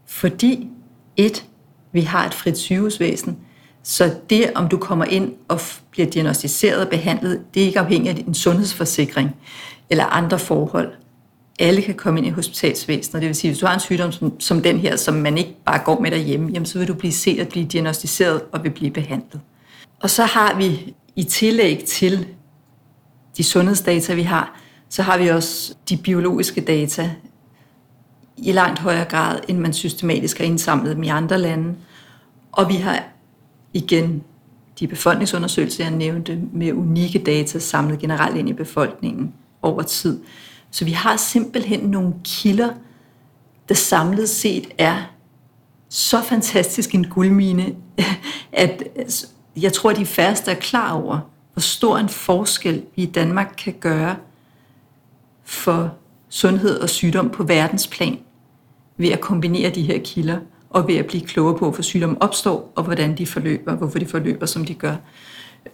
fordi 0.06 0.68
et, 1.16 1.44
vi 1.92 2.00
har 2.00 2.26
et 2.26 2.34
frit 2.34 2.58
sygehusvæsen, 2.58 3.38
så 3.82 4.14
det, 4.30 4.52
om 4.54 4.68
du 4.68 4.76
kommer 4.76 5.04
ind 5.04 5.32
og 5.48 5.60
bliver 5.90 6.10
diagnostiseret 6.10 6.80
og 6.80 6.88
behandlet, 6.88 7.40
det 7.54 7.62
er 7.62 7.66
ikke 7.66 7.80
afhængigt 7.80 8.18
af 8.18 8.24
din 8.24 8.34
sundhedsforsikring 8.34 9.36
eller 9.90 10.04
andre 10.04 10.38
forhold. 10.38 10.92
Alle 11.58 11.82
kan 11.82 11.94
komme 11.94 12.20
ind 12.20 12.26
i 12.26 12.30
hospitalsvæsenet. 12.30 13.22
Det 13.22 13.28
vil 13.28 13.34
sige, 13.34 13.50
hvis 13.50 13.58
du 13.58 13.66
har 13.66 13.74
en 13.74 13.80
sygdom 13.80 14.12
som, 14.12 14.40
som 14.40 14.62
den 14.62 14.78
her, 14.78 14.96
som 14.96 15.14
man 15.14 15.38
ikke 15.38 15.56
bare 15.64 15.78
går 15.84 16.00
med 16.00 16.10
derhjemme, 16.10 16.50
jamen, 16.52 16.66
så 16.66 16.78
vil 16.78 16.88
du 16.88 16.94
blive 16.94 17.12
set 17.12 17.40
og 17.40 17.48
blive 17.48 17.66
diagnostiseret 17.66 18.42
og 18.52 18.64
vil 18.64 18.70
blive 18.70 18.90
behandlet. 18.90 19.40
Og 20.00 20.10
så 20.10 20.24
har 20.24 20.56
vi 20.56 20.94
i 21.16 21.22
tillæg 21.22 21.84
til 21.84 22.26
de 23.36 23.44
sundhedsdata, 23.44 24.14
vi 24.14 24.22
har, 24.22 24.60
så 24.88 25.02
har 25.02 25.18
vi 25.18 25.28
også 25.28 25.74
de 25.88 25.96
biologiske 25.96 26.60
data 26.60 27.10
i 28.36 28.52
langt 28.52 28.78
højere 28.78 29.04
grad, 29.04 29.38
end 29.48 29.58
man 29.58 29.72
systematisk 29.72 30.38
har 30.38 30.44
indsamlet 30.44 30.96
dem 30.96 31.02
i 31.02 31.08
andre 31.08 31.38
lande. 31.38 31.74
Og 32.52 32.68
vi 32.68 32.74
har 32.74 33.04
igen 33.72 34.24
de 34.80 34.86
befolkningsundersøgelser, 34.86 35.84
jeg 35.84 35.94
nævnte, 35.94 36.38
med 36.52 36.72
unikke 36.72 37.18
data 37.18 37.58
samlet 37.58 37.98
generelt 37.98 38.36
ind 38.36 38.48
i 38.48 38.52
befolkningen 38.52 39.34
over 39.62 39.82
tid. 39.82 40.20
Så 40.70 40.84
vi 40.84 40.90
har 40.90 41.16
simpelthen 41.16 41.80
nogle 41.80 42.14
kilder, 42.24 42.70
der 43.68 43.74
samlet 43.74 44.28
set 44.28 44.68
er 44.78 45.02
så 45.88 46.22
fantastisk 46.22 46.94
en 46.94 47.08
guldmine, 47.08 47.74
at 48.52 48.82
øh, 48.96 49.04
jeg 49.62 49.72
tror, 49.72 49.90
at 49.90 49.96
de 49.96 50.06
færreste 50.06 50.50
er 50.50 50.54
klar 50.54 50.92
over, 50.92 51.18
hvor 51.52 51.60
stor 51.60 51.98
en 51.98 52.08
forskel 52.08 52.82
vi 52.96 53.02
i 53.02 53.06
Danmark 53.06 53.54
kan 53.58 53.74
gøre 53.80 54.16
for 55.44 55.94
sundhed 56.28 56.80
og 56.80 56.88
sygdom 56.88 57.30
på 57.30 57.42
verdensplan 57.42 58.18
ved 58.96 59.08
at 59.08 59.20
kombinere 59.20 59.70
de 59.70 59.82
her 59.82 59.98
kilder 60.04 60.38
og 60.70 60.88
ved 60.88 60.96
at 60.96 61.06
blive 61.06 61.26
klogere 61.26 61.58
på, 61.58 61.64
hvorfor 61.64 61.82
sygdommen 61.82 62.22
opstår, 62.22 62.72
og 62.76 62.84
hvordan 62.84 63.18
de 63.18 63.26
forløber, 63.26 63.74
hvorfor 63.74 63.98
de 63.98 64.06
forløber, 64.06 64.46
som 64.46 64.64
de 64.64 64.74
gør. 64.74 64.96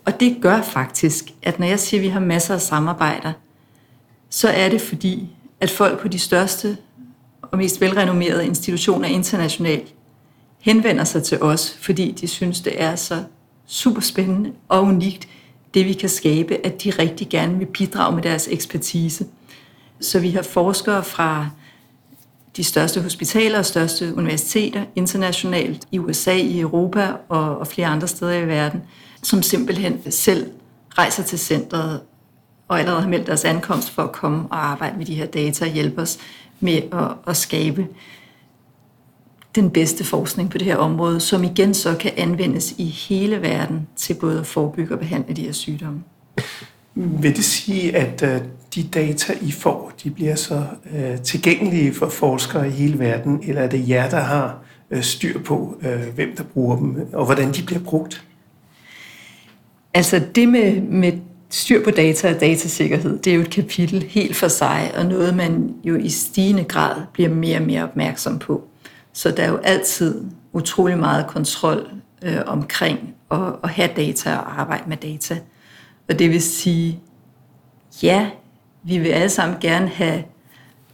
Og 0.04 0.20
det 0.20 0.36
gør 0.40 0.62
faktisk, 0.62 1.24
at 1.42 1.58
når 1.58 1.66
jeg 1.66 1.80
siger, 1.80 2.00
at 2.00 2.04
vi 2.04 2.08
har 2.08 2.20
masser 2.20 2.54
af 2.54 2.60
samarbejder, 2.60 3.32
så 4.30 4.48
er 4.48 4.68
det 4.68 4.80
fordi, 4.80 5.28
at 5.60 5.70
folk 5.70 6.00
på 6.00 6.08
de 6.08 6.18
største 6.18 6.76
og 7.42 7.58
mest 7.58 7.80
velrenommerede 7.80 8.46
institutioner 8.46 9.08
internationalt 9.08 9.94
henvender 10.58 11.04
sig 11.04 11.22
til 11.22 11.42
os, 11.42 11.78
fordi 11.80 12.10
de 12.10 12.26
synes, 12.26 12.60
det 12.60 12.82
er 12.82 12.96
så 12.96 13.24
super 13.66 14.00
spændende 14.00 14.52
og 14.68 14.82
unikt, 14.82 15.28
det 15.74 15.86
vi 15.86 15.92
kan 15.92 16.08
skabe, 16.08 16.66
at 16.66 16.84
de 16.84 16.90
rigtig 16.90 17.28
gerne 17.28 17.58
vil 17.58 17.66
bidrage 17.66 18.14
med 18.14 18.22
deres 18.22 18.48
ekspertise. 18.50 19.26
Så 20.00 20.20
vi 20.20 20.30
har 20.30 20.42
forskere 20.42 21.04
fra 21.04 21.50
de 22.56 22.64
største 22.64 23.00
hospitaler 23.00 23.58
og 23.58 23.66
største 23.66 24.14
universiteter 24.16 24.84
internationalt 24.96 25.86
i 25.92 25.98
USA, 25.98 26.34
i 26.34 26.60
Europa 26.60 27.12
og, 27.28 27.58
og 27.58 27.66
flere 27.66 27.86
andre 27.86 28.08
steder 28.08 28.32
i 28.32 28.48
verden, 28.48 28.82
som 29.22 29.42
simpelthen 29.42 30.12
selv 30.12 30.50
rejser 30.98 31.22
til 31.22 31.38
centret 31.38 32.00
og 32.68 32.78
allerede 32.78 33.00
har 33.00 33.08
meldt 33.08 33.26
deres 33.26 33.44
ankomst 33.44 33.90
for 33.90 34.02
at 34.02 34.12
komme 34.12 34.46
og 34.50 34.66
arbejde 34.66 34.98
med 34.98 35.06
de 35.06 35.14
her 35.14 35.26
data 35.26 35.64
og 35.64 35.70
hjælpe 35.70 36.02
os 36.02 36.18
med 36.60 36.82
at, 36.92 37.10
at 37.26 37.36
skabe 37.36 37.86
den 39.54 39.70
bedste 39.70 40.04
forskning 40.04 40.50
på 40.50 40.58
det 40.58 40.66
her 40.66 40.76
område, 40.76 41.20
som 41.20 41.44
igen 41.44 41.74
så 41.74 41.96
kan 41.96 42.12
anvendes 42.16 42.74
i 42.78 42.84
hele 42.84 43.42
verden 43.42 43.88
til 43.96 44.14
både 44.14 44.40
at 44.40 44.46
forebygge 44.46 44.94
og 44.94 44.98
behandle 44.98 45.34
de 45.36 45.42
her 45.42 45.52
sygdomme. 45.52 46.02
Vil 46.94 47.36
det 47.36 47.44
sige, 47.44 47.96
at 47.96 48.22
øh, 48.22 48.40
de 48.74 48.82
data, 48.82 49.32
I 49.40 49.52
får, 49.52 49.92
de 50.04 50.10
bliver 50.10 50.34
så 50.34 50.64
øh, 50.94 51.20
tilgængelige 51.20 51.94
for 51.94 52.08
forskere 52.08 52.68
i 52.68 52.70
hele 52.70 52.98
verden, 52.98 53.40
eller 53.42 53.62
er 53.62 53.68
det 53.68 53.88
jer, 53.88 54.10
der 54.10 54.20
har 54.20 54.58
øh, 54.90 55.02
styr 55.02 55.38
på, 55.38 55.78
øh, 55.82 56.14
hvem 56.14 56.36
der 56.36 56.42
bruger 56.42 56.76
dem, 56.76 57.08
og 57.12 57.24
hvordan 57.24 57.52
de 57.52 57.62
bliver 57.62 57.80
brugt? 57.80 58.24
Altså 59.94 60.22
det 60.34 60.48
med, 60.48 60.80
med 60.80 61.12
styr 61.50 61.84
på 61.84 61.90
data 61.90 62.34
og 62.34 62.40
datasikkerhed, 62.40 63.18
det 63.18 63.30
er 63.30 63.34
jo 63.34 63.40
et 63.40 63.50
kapitel 63.50 64.02
helt 64.02 64.36
for 64.36 64.48
sig, 64.48 64.92
og 64.96 65.06
noget 65.06 65.36
man 65.36 65.74
jo 65.84 65.96
i 65.96 66.08
stigende 66.08 66.64
grad 66.64 67.02
bliver 67.12 67.28
mere 67.28 67.58
og 67.58 67.66
mere 67.66 67.82
opmærksom 67.82 68.38
på. 68.38 68.64
Så 69.12 69.30
der 69.30 69.42
er 69.42 69.48
jo 69.48 69.56
altid 69.56 70.24
utrolig 70.52 70.98
meget 70.98 71.26
kontrol 71.26 71.90
øh, 72.22 72.40
omkring 72.46 73.14
at, 73.30 73.38
at 73.62 73.70
have 73.70 73.90
data 73.96 74.36
og 74.36 74.60
arbejde 74.60 74.82
med 74.88 74.96
data. 74.96 75.38
Og 76.08 76.18
det 76.18 76.30
vil 76.30 76.42
sige, 76.42 77.00
ja, 78.02 78.30
vi 78.82 78.98
vil 78.98 79.08
alle 79.08 79.30
sammen 79.30 79.58
gerne 79.60 79.88
have 79.88 80.24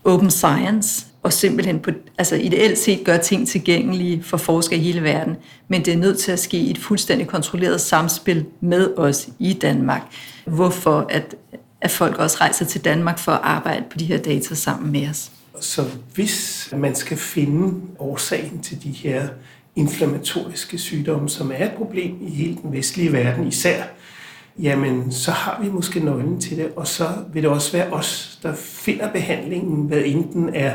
open 0.05 0.31
science, 0.31 1.07
og 1.23 1.33
simpelthen 1.33 1.81
på, 1.81 1.91
altså 2.19 2.37
ideelt 2.37 2.79
set 2.79 3.05
gøre 3.05 3.19
ting 3.19 3.49
tilgængelige 3.49 4.23
for 4.23 4.37
forskere 4.37 4.79
i 4.79 4.83
hele 4.83 5.03
verden, 5.03 5.37
men 5.69 5.85
det 5.85 5.95
er 5.95 5.99
nødt 5.99 6.19
til 6.19 6.33
at 6.33 6.39
ske 6.39 6.57
i 6.57 6.71
et 6.71 6.79
fuldstændig 6.79 7.27
kontrolleret 7.27 7.81
samspil 7.81 8.45
med 8.61 8.91
os 8.97 9.29
i 9.39 9.53
Danmark. 9.53 10.03
Hvorfor 10.47 11.07
at, 11.11 11.35
at 11.81 11.91
folk 11.91 12.19
også 12.19 12.37
rejser 12.41 12.65
til 12.65 12.85
Danmark 12.85 13.19
for 13.19 13.33
at 13.33 13.41
arbejde 13.43 13.85
på 13.91 13.99
de 13.99 14.05
her 14.05 14.19
data 14.19 14.55
sammen 14.55 14.93
med 14.93 15.09
os. 15.09 15.31
Så 15.61 15.85
hvis 16.15 16.69
man 16.77 16.95
skal 16.95 17.17
finde 17.17 17.81
årsagen 17.99 18.63
til 18.63 18.83
de 18.83 18.91
her 18.91 19.29
inflammatoriske 19.77 20.79
sygdomme, 20.79 21.29
som 21.29 21.53
er 21.55 21.65
et 21.65 21.73
problem 21.73 22.19
i 22.21 22.31
hele 22.31 22.57
den 22.63 22.73
vestlige 22.73 23.13
verden 23.13 23.49
især, 23.49 23.85
jamen 24.63 25.13
så 25.13 25.31
har 25.31 25.63
vi 25.63 25.71
måske 25.71 26.01
nøglen 26.01 26.41
til 26.41 26.57
det, 26.57 26.73
og 26.77 26.87
så 26.87 27.09
vil 27.33 27.43
det 27.43 27.51
også 27.51 27.73
være 27.73 27.93
os, 27.93 28.39
der 28.43 28.55
finder 28.55 29.13
behandlingen, 29.13 29.87
hvad 29.87 30.03
enten 30.05 30.55
er 30.55 30.75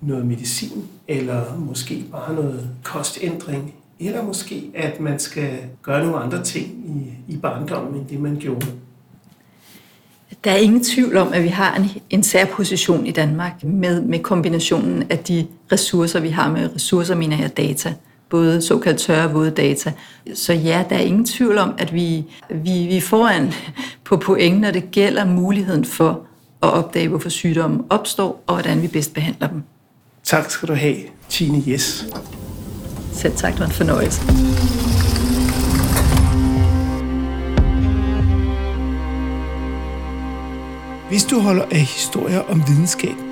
noget 0.00 0.26
medicin, 0.26 0.84
eller 1.08 1.58
måske 1.58 2.04
bare 2.10 2.34
noget 2.34 2.70
kostændring, 2.84 3.74
eller 4.00 4.22
måske 4.22 4.70
at 4.74 5.00
man 5.00 5.18
skal 5.18 5.58
gøre 5.82 6.04
nogle 6.04 6.18
andre 6.18 6.42
ting 6.42 6.66
i, 6.66 7.32
i 7.32 7.36
barndommen, 7.36 8.00
end 8.00 8.08
det 8.08 8.20
man 8.20 8.36
gjorde. 8.40 8.66
Der 10.44 10.50
er 10.50 10.56
ingen 10.56 10.84
tvivl 10.84 11.16
om, 11.16 11.32
at 11.32 11.42
vi 11.42 11.48
har 11.48 11.76
en, 11.76 11.90
en 12.10 12.22
særposition 12.22 13.06
i 13.06 13.10
Danmark 13.10 13.64
med, 13.64 14.00
med 14.00 14.18
kombinationen 14.18 15.04
af 15.10 15.18
de 15.18 15.46
ressourcer, 15.72 16.20
vi 16.20 16.28
har 16.28 16.52
med 16.52 16.74
ressourcer, 16.74 17.14
mener 17.14 17.38
jeg, 17.38 17.56
data 17.56 17.94
både 18.32 18.62
såkaldt 18.62 18.98
tørre 18.98 19.24
og 19.24 19.34
våde 19.34 19.50
data. 19.50 19.92
Så 20.34 20.52
ja, 20.52 20.84
der 20.90 20.96
er 20.96 21.00
ingen 21.00 21.24
tvivl 21.24 21.58
om, 21.58 21.74
at 21.78 21.94
vi, 21.94 22.24
vi, 22.50 22.86
vi 22.86 22.96
er 22.96 23.00
foran 23.00 23.52
på 24.04 24.16
point, 24.16 24.60
når 24.60 24.70
det 24.70 24.90
gælder 24.90 25.24
muligheden 25.24 25.84
for 25.84 26.20
at 26.62 26.68
opdage, 26.70 27.08
hvorfor 27.08 27.28
sygdommen 27.28 27.80
opstår, 27.90 28.44
og 28.46 28.54
hvordan 28.54 28.82
vi 28.82 28.88
bedst 28.88 29.14
behandler 29.14 29.48
dem. 29.48 29.62
Tak 30.24 30.50
skal 30.50 30.68
du 30.68 30.74
have, 30.74 30.96
Tine 31.28 31.62
Yes. 31.68 32.06
Selv 33.12 33.32
tak, 33.36 33.52
det 33.52 33.60
var 33.60 33.66
en 33.66 33.72
fornøjelse. 33.72 34.22
Hvis 41.08 41.24
du 41.24 41.40
holder 41.40 41.64
af 41.70 41.80
historier 41.80 42.40
om 42.40 42.62
videnskab, 42.68 43.31